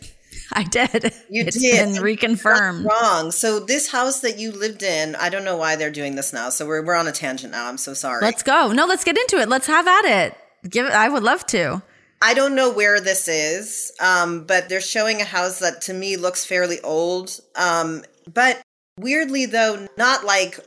[0.52, 1.12] I did.
[1.28, 1.84] You It's did.
[1.94, 2.84] been reconfirmed.
[2.86, 3.30] wrong.
[3.30, 6.48] So this house that you lived in, I don't know why they're doing this now.
[6.48, 7.68] So we're we're on a tangent now.
[7.68, 8.22] I'm so sorry.
[8.22, 8.72] Let's go.
[8.72, 9.48] No, let's get into it.
[9.48, 10.36] Let's have at it.
[10.70, 10.92] Give it.
[10.92, 11.82] I would love to.
[12.20, 16.16] I don't know where this is, um, but they're showing a house that to me
[16.16, 17.38] looks fairly old.
[17.54, 18.02] Um,
[18.32, 18.60] but
[18.98, 20.58] weirdly, though, not like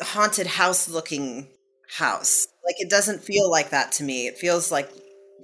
[0.00, 1.48] haunted house looking
[1.96, 2.46] house.
[2.64, 4.26] Like it doesn't feel like that to me.
[4.26, 4.90] It feels like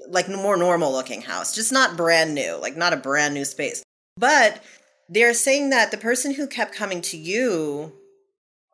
[0.09, 3.83] like more normal looking house, just not brand new, like not a brand new space.
[4.17, 4.63] But
[5.09, 7.93] they're saying that the person who kept coming to you,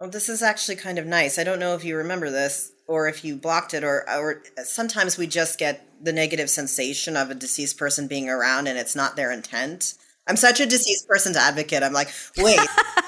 [0.00, 1.38] well, this is actually kind of nice.
[1.38, 4.62] I don't know if you remember this or if you blocked it, or or uh,
[4.64, 8.96] sometimes we just get the negative sensation of a deceased person being around and it's
[8.96, 9.94] not their intent.
[10.28, 11.82] I'm such a deceased person's advocate.
[11.82, 12.08] I'm like,
[12.38, 12.60] wait,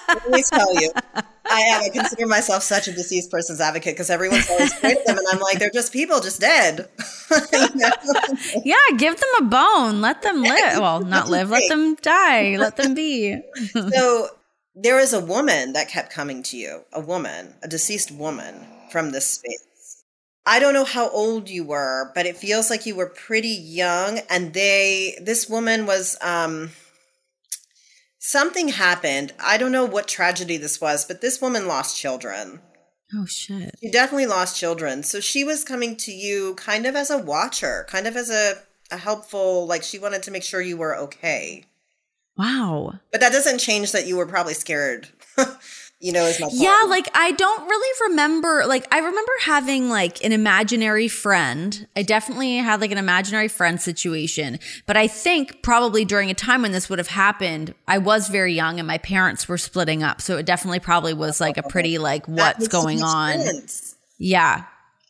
[0.09, 0.91] let me tell you.
[1.47, 1.83] I am.
[1.83, 5.27] I consider myself such a deceased person's advocate because everyone's always afraid of them, and
[5.31, 6.89] I'm like, they're just people, just dead.
[8.65, 10.01] Yeah, give them a bone.
[10.01, 10.79] Let them live.
[10.79, 11.51] Well, not live.
[11.51, 12.57] Let them die.
[12.57, 13.41] Let them be.
[13.73, 14.29] so
[14.75, 19.11] there was a woman that kept coming to you, a woman, a deceased woman from
[19.11, 20.05] this space.
[20.47, 24.21] I don't know how old you were, but it feels like you were pretty young
[24.29, 26.71] and they this woman was um
[28.25, 29.33] something happened.
[29.39, 32.61] I don't know what tragedy this was, but this woman lost children.
[33.15, 33.75] Oh shit.
[33.81, 35.03] She definitely lost children.
[35.03, 38.55] So she was coming to you kind of as a watcher, kind of as a,
[38.91, 41.65] a helpful, like she wanted to make sure you were okay.
[42.37, 42.95] Wow.
[43.13, 45.09] But that doesn't change that you were probably scared.
[46.05, 48.67] you know, as my Yeah, like I don't really remember.
[48.67, 51.89] Like I remember having like an imaginary friend.
[51.97, 54.59] I definitely had like an imaginary friend situation.
[54.85, 58.53] But I think probably during a time when this would have happened, I was very
[58.53, 60.21] young and my parents were splitting up.
[60.21, 63.41] So it definitely probably was like a oh, pretty like what's going on.
[63.41, 63.97] sense.
[64.19, 64.65] Yeah.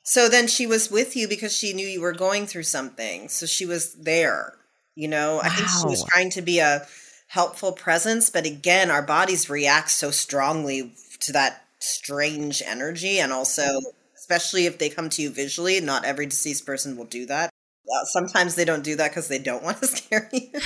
[0.05, 3.29] So then she was with you because she knew you were going through something.
[3.31, 4.55] So she was there.
[4.95, 6.87] You know, I think she was trying to be a
[7.29, 13.19] helpful presence, but again, our bodies react so strongly to that strange energy.
[13.19, 13.81] And also
[14.17, 17.51] especially if they come to you visually, not every deceased person will do that.
[17.87, 20.49] Uh, sometimes they don't do that because they don't want to scare you.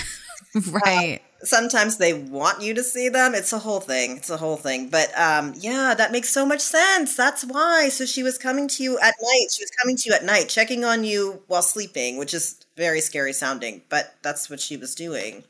[0.72, 1.20] Right.
[1.42, 3.34] sometimes they want you to see them.
[3.34, 4.16] It's a whole thing.
[4.16, 4.88] It's a whole thing.
[4.88, 7.14] But um yeah that makes so much sense.
[7.14, 7.90] That's why.
[7.90, 9.46] So she was coming to you at night.
[9.50, 13.00] She was coming to you at night checking on you while sleeping which is very
[13.00, 15.44] scary sounding but that's what she was doing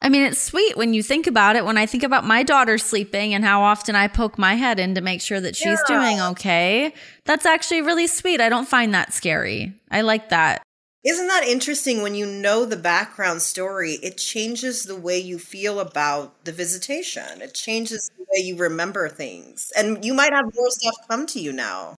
[0.00, 1.64] I mean, it's sweet when you think about it.
[1.64, 4.94] When I think about my daughter sleeping and how often I poke my head in
[4.94, 5.98] to make sure that she's Yeah.
[6.00, 6.94] doing okay,
[7.24, 8.40] that's actually really sweet.
[8.40, 9.74] I don't find that scary.
[9.90, 10.62] I like that.
[11.04, 15.78] isn't that interesting when you know the background story it changes the way you feel
[15.80, 20.70] about the visitation it changes the way you remember things and you might have more
[20.70, 21.94] stuff come to you now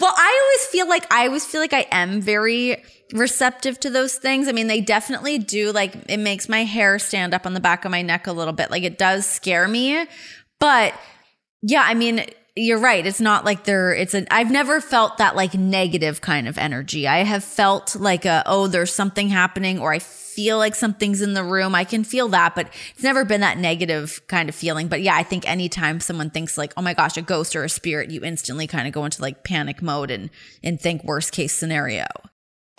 [0.00, 2.82] Well, I always feel like I always feel like I am very
[3.14, 4.48] receptive to those things.
[4.48, 7.84] I mean, they definitely do like it makes my hair stand up on the back
[7.84, 8.70] of my neck a little bit.
[8.70, 10.06] Like it does scare me.
[10.58, 10.94] But
[11.62, 13.06] yeah, I mean, you're right.
[13.06, 17.06] It's not like there it's an I've never felt that like negative kind of energy.
[17.06, 21.34] I have felt like a oh, there's something happening or I feel like something's in
[21.34, 21.76] the room.
[21.76, 24.88] I can feel that, but it's never been that negative kind of feeling.
[24.88, 27.68] But yeah, I think anytime someone thinks like, oh my gosh, a ghost or a
[27.68, 30.30] spirit, you instantly kind of go into like panic mode and
[30.64, 32.06] and think worst case scenario.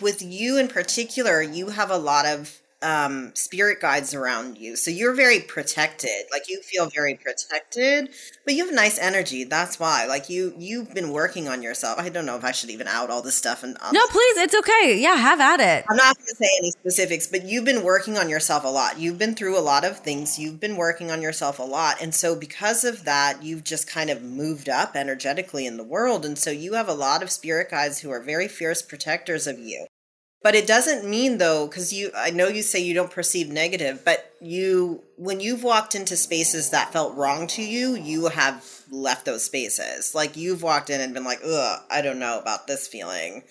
[0.01, 4.75] With you in particular, you have a lot of um, spirit guides around you.
[4.75, 6.25] So you're very protected.
[6.31, 8.09] Like you feel very protected,
[8.45, 9.43] but you have nice energy.
[9.43, 10.05] That's why.
[10.05, 11.99] Like you, you've been working on yourself.
[11.99, 13.63] I don't know if I should even out all this stuff.
[13.63, 14.99] And um, No, please, it's okay.
[14.99, 15.86] Yeah, have at it.
[15.89, 18.99] I'm not going to say any specifics, but you've been working on yourself a lot.
[18.99, 20.38] You've been through a lot of things.
[20.38, 21.99] You've been working on yourself a lot.
[22.01, 26.23] And so, because of that, you've just kind of moved up energetically in the world.
[26.23, 29.57] And so, you have a lot of spirit guides who are very fierce protectors of
[29.57, 29.88] you.
[30.45, 34.05] But it doesn't mean, though, because you, I know you say you don't perceive negative,
[34.05, 39.25] but you, when you've walked into spaces that felt wrong to you, you have left
[39.25, 40.13] those spaces.
[40.13, 43.41] Like you've walked in and been like, ugh, I don't know about this feeling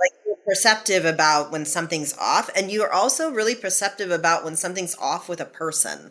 [0.00, 4.96] Like you're perceptive about when something's off, and you're also really perceptive about when something's
[4.96, 6.10] off with a person.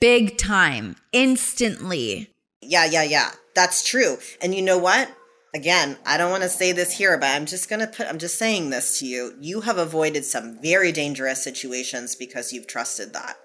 [0.00, 2.30] Big time, instantly.
[2.60, 3.32] Yeah, yeah, yeah.
[3.56, 4.18] That's true.
[4.40, 5.10] And you know what?
[5.54, 8.18] Again, I don't want to say this here, but I'm just going to put, I'm
[8.18, 9.34] just saying this to you.
[9.40, 13.36] You have avoided some very dangerous situations because you've trusted that.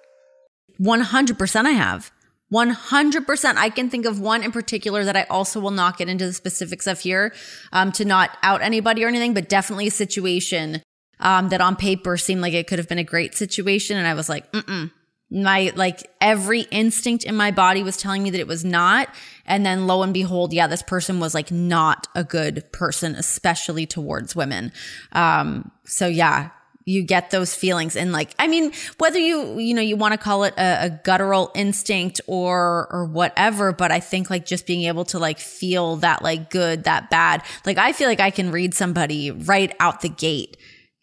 [0.79, 2.11] 100% I have.
[2.53, 3.55] 100%.
[3.57, 6.33] I can think of one in particular that I also will not get into the
[6.33, 7.33] specifics of here
[7.71, 10.83] um, to not out anybody or anything, but definitely a situation
[11.19, 13.97] um, that on paper seemed like it could have been a great situation.
[13.97, 14.91] And I was like, mm
[15.29, 19.09] my like every instinct in my body was telling me that it was not.
[19.45, 23.85] And then lo and behold yeah this person was like not a good person especially
[23.85, 24.71] towards women.
[25.11, 26.51] Um so yeah
[26.87, 27.95] you get those feelings.
[27.95, 30.89] And like i mean whether you you know you want to call it a, a
[31.03, 35.95] guttural instinct or or whatever but i think like just being able to like feel
[35.97, 37.43] that like good that bad.
[37.65, 40.57] Like i feel like i can read somebody right out the gate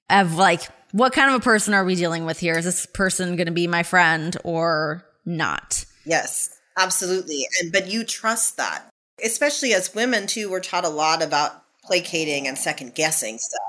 [0.09, 0.63] of like
[0.93, 2.57] what kind of a person are we dealing with here?
[2.57, 5.85] Is this person going to be my friend or not?
[6.05, 7.47] Yes, absolutely.
[7.61, 8.89] And but you trust that.
[9.23, 13.61] Especially as women too, we're taught a lot about placating and second guessing stuff.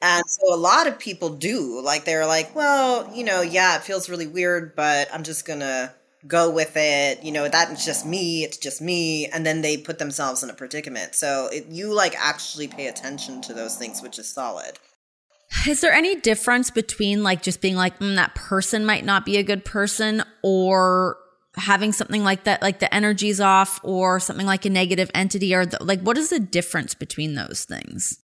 [0.00, 1.80] And so a lot of people do.
[1.82, 5.60] Like they're like, well, you know, yeah, it feels really weird, but I'm just going
[5.60, 5.92] to
[6.26, 7.22] go with it.
[7.22, 8.44] You know, that's just me.
[8.44, 9.26] It's just me.
[9.26, 11.14] And then they put themselves in a predicament.
[11.14, 14.78] So it, you like actually pay attention to those things, which is solid.
[15.66, 19.36] Is there any difference between like just being like, mm, that person might not be
[19.36, 21.16] a good person or
[21.56, 25.66] having something like that, like the energy's off or something like a negative entity or
[25.66, 28.20] the, like, what is the difference between those things?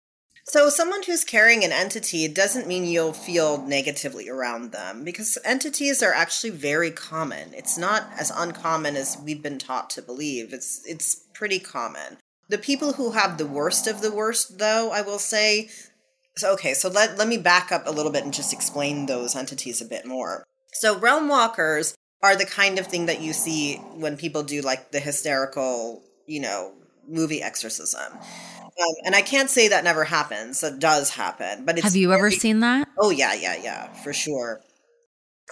[0.44, 6.02] So, someone who's carrying an entity doesn't mean you'll feel negatively around them because entities
[6.02, 7.54] are actually very common.
[7.54, 10.52] It's not as uncommon as we've been taught to believe.
[10.52, 12.18] It's it's pretty common.
[12.48, 15.70] The people who have the worst of the worst, though, I will say,
[16.36, 19.36] so, okay, so let, let me back up a little bit and just explain those
[19.36, 20.44] entities a bit more.
[20.72, 24.92] So, realm walkers are the kind of thing that you see when people do like
[24.92, 26.72] the hysterical, you know,
[27.08, 28.12] movie exorcism.
[28.12, 30.60] Um, and I can't say that never happens.
[30.60, 31.64] That does happen.
[31.64, 32.88] But have you very, ever seen that?
[32.98, 34.60] Oh yeah, yeah, yeah, for sure.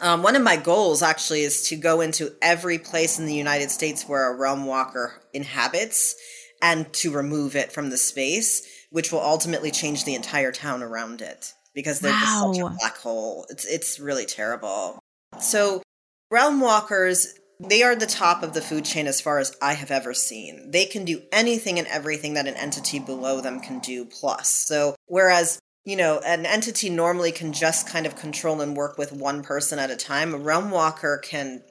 [0.00, 3.70] Um, one of my goals actually is to go into every place in the United
[3.70, 6.14] States where a realm walker inhabits
[6.62, 11.22] and to remove it from the space which will ultimately change the entire town around
[11.22, 12.50] it because they're wow.
[12.52, 13.46] just such a black hole.
[13.48, 14.98] It's it's really terrible.
[15.40, 15.82] So
[16.30, 19.90] realm walkers they are the top of the food chain as far as I have
[19.90, 20.70] ever seen.
[20.70, 24.48] They can do anything and everything that an entity below them can do plus.
[24.48, 29.12] So whereas you know, an entity normally can just kind of control and work with
[29.12, 30.34] one person at a time.
[30.34, 31.62] A realm walker can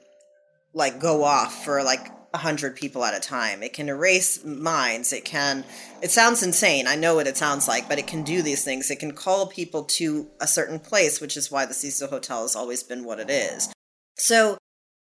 [0.72, 3.62] like go off for like 100 people at a time.
[3.62, 5.12] It can erase minds.
[5.12, 5.64] It can,
[6.00, 6.86] it sounds insane.
[6.86, 8.90] I know what it sounds like, but it can do these things.
[8.90, 12.54] It can call people to a certain place, which is why the Cecil Hotel has
[12.54, 13.72] always been what it is.
[14.16, 14.58] So,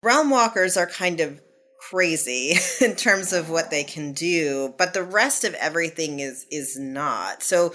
[0.02, 1.40] realm walkers are kind of
[1.90, 6.78] crazy in terms of what they can do, but the rest of everything is is
[6.78, 7.42] not.
[7.42, 7.74] So,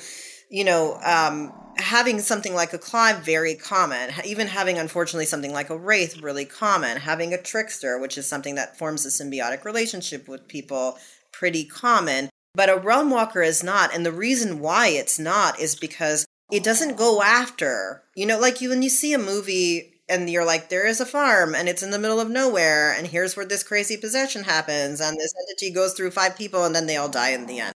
[0.50, 4.12] you know, um, having something like a Clive very common.
[4.24, 6.98] Even having, unfortunately, something like a Wraith really common.
[6.98, 10.98] Having a Trickster, which is something that forms a symbiotic relationship with people,
[11.32, 12.30] pretty common.
[12.54, 13.94] But a Realm Walker is not.
[13.94, 18.62] And the reason why it's not is because it doesn't go after, you know, like
[18.62, 21.84] you, when you see a movie and you're like, there is a farm and it's
[21.84, 25.72] in the middle of nowhere, and here's where this crazy possession happens, and this entity
[25.74, 27.75] goes through five people and then they all die in the end.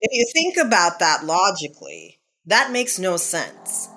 [0.00, 3.88] If you think about that logically, that makes no sense.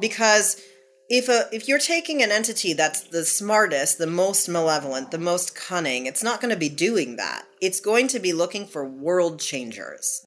[0.00, 0.60] Because
[1.08, 5.54] if a if you're taking an entity that's the smartest, the most malevolent, the most
[5.54, 7.44] cunning, it's not going to be doing that.
[7.60, 10.24] It's going to be looking for world changers.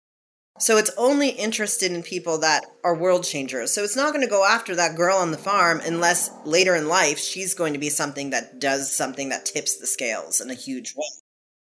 [0.60, 3.72] So it's only interested in people that are world changers.
[3.72, 6.90] So it's not going to go after that girl on the farm unless later in
[6.90, 10.56] life she's going to be something that does something that tips the scales in a
[10.56, 11.08] huge way.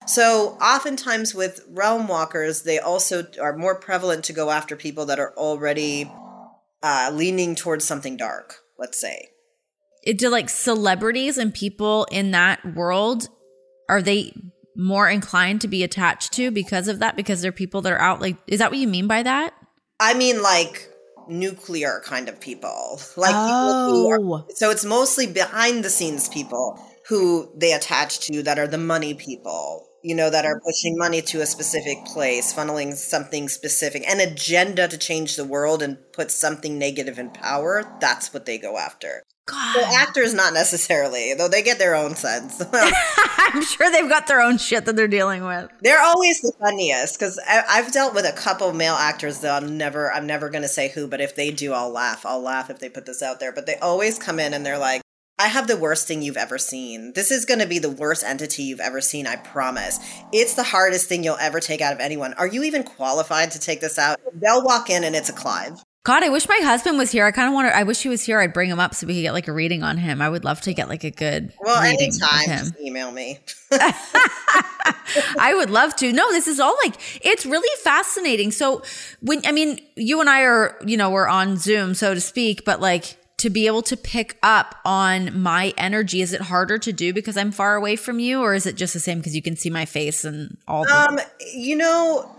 [0.07, 5.19] So, oftentimes with realm walkers, they also are more prevalent to go after people that
[5.19, 6.11] are already
[6.83, 9.31] uh, leaning towards something dark, let's say.
[10.05, 13.29] It, do like celebrities and people in that world,
[13.89, 14.33] are they
[14.77, 17.17] more inclined to be attached to because of that?
[17.17, 19.55] Because they're people that are out, like, is that what you mean by that?
[19.99, 20.89] I mean, like,
[21.29, 23.01] nuclear kind of people.
[23.17, 23.91] Like, oh.
[23.91, 28.67] people are, so it's mostly behind the scenes people who they attach to that are
[28.67, 30.65] the money people you know, that are mm-hmm.
[30.65, 35.83] pushing money to a specific place, funneling something specific, an agenda to change the world
[35.83, 39.25] and put something negative in power, that's what they go after.
[39.47, 39.77] God.
[39.77, 42.63] Well, actors not necessarily, though they get their own sense.
[42.73, 45.71] I'm sure they've got their own shit that they're dealing with.
[45.81, 50.13] They're always the funniest because I've dealt with a couple male actors that I'm never,
[50.13, 52.25] I'm never going to say who, but if they do, I'll laugh.
[52.25, 53.53] I'll laugh if they put this out there.
[53.53, 55.03] But they always come in and they're like,
[55.39, 57.13] "I have the worst thing you've ever seen.
[57.15, 59.27] This is going to be the worst entity you've ever seen.
[59.27, 59.99] I promise.
[60.33, 62.35] It's the hardest thing you'll ever take out of anyone.
[62.35, 65.83] Are you even qualified to take this out?" They'll walk in and it's a Clive.
[66.07, 67.27] God, I wish my husband was here.
[67.27, 67.77] I kind of want to.
[67.77, 68.39] I wish he was here.
[68.39, 70.23] I'd bring him up so we could get like a reading on him.
[70.23, 73.41] I would love to get like a good Well, reading anytime, email me.
[75.37, 76.13] I would love to.
[76.13, 76.95] No, this is all like
[77.27, 78.53] it's really fascinating.
[78.53, 78.85] So
[79.21, 82.65] when I mean, you and I are, you know, we're on Zoom, so to speak,
[82.65, 86.93] but like to be able to pick up on my energy, is it harder to
[86.93, 89.43] do because I'm far away from you, or is it just the same because you
[89.43, 91.21] can see my face and all the Um,
[91.55, 92.35] you know,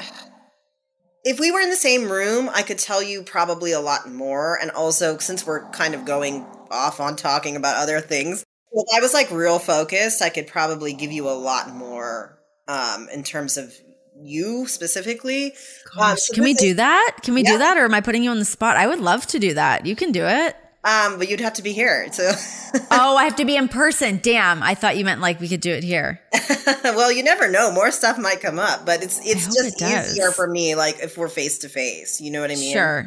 [1.24, 4.58] if we were in the same room, I could tell you probably a lot more.
[4.60, 9.00] And also, since we're kind of going off on talking about other things, if I
[9.00, 13.58] was like real focused, I could probably give you a lot more um, in terms
[13.58, 13.74] of
[14.20, 15.54] you specifically.
[16.00, 17.18] Um, so can we this do that?
[17.22, 17.52] Can we Yeah.
[17.52, 18.78] do that, or am I putting you on the spot?
[18.78, 19.86] I would love to do that.
[19.86, 20.56] You can do it.
[20.88, 22.08] Um, but you'd have to be here.
[22.14, 22.32] So,
[22.92, 24.20] oh, I have to be in person.
[24.24, 26.22] Damn, I thought you meant like we could do it here.
[26.86, 27.74] well, you never know.
[27.74, 30.76] More stuff might come up, but it's it's just it easier for me.
[30.76, 32.72] Like if we're face to face, you know what I mean?
[32.72, 33.06] Sure.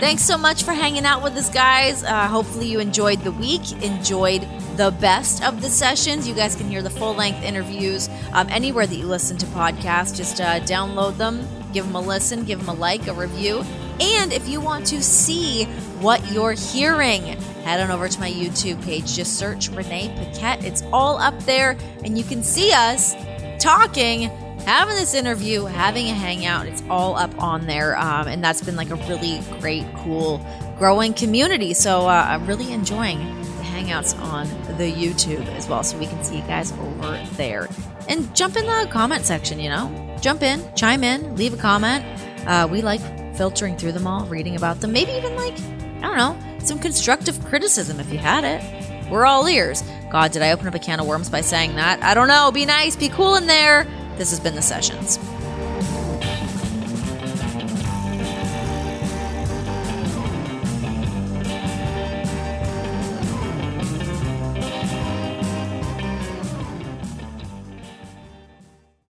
[0.00, 2.02] Thanks so much for hanging out with us, guys.
[2.02, 6.26] Uh, hopefully, you enjoyed the week, enjoyed the best of the sessions.
[6.26, 10.16] You guys can hear the full length interviews um, anywhere that you listen to podcasts.
[10.16, 13.64] Just uh, download them, give them a listen, give them a like, a review.
[14.00, 15.64] And if you want to see
[16.00, 17.22] what you're hearing,
[17.62, 19.14] head on over to my YouTube page.
[19.14, 20.64] Just search Renee Paquette.
[20.64, 23.14] It's all up there, and you can see us
[23.58, 26.66] talking having this interview, having a hangout.
[26.66, 27.96] It's all up on there.
[27.98, 30.44] Um, and that's been like a really great, cool,
[30.78, 31.74] growing community.
[31.74, 34.46] So uh, I'm really enjoying the hangouts on
[34.76, 35.82] the YouTube as well.
[35.82, 37.68] So we can see you guys over there.
[38.08, 40.09] And jump in the comment section, you know?
[40.20, 42.04] Jump in, chime in, leave a comment.
[42.46, 43.00] Uh, we like
[43.36, 44.92] filtering through them all, reading about them.
[44.92, 45.54] Maybe even like,
[46.02, 49.10] I don't know, some constructive criticism if you had it.
[49.10, 49.82] We're all ears.
[50.10, 52.02] God, did I open up a can of worms by saying that?
[52.02, 52.50] I don't know.
[52.52, 53.86] Be nice, be cool in there.
[54.16, 55.18] This has been The Sessions.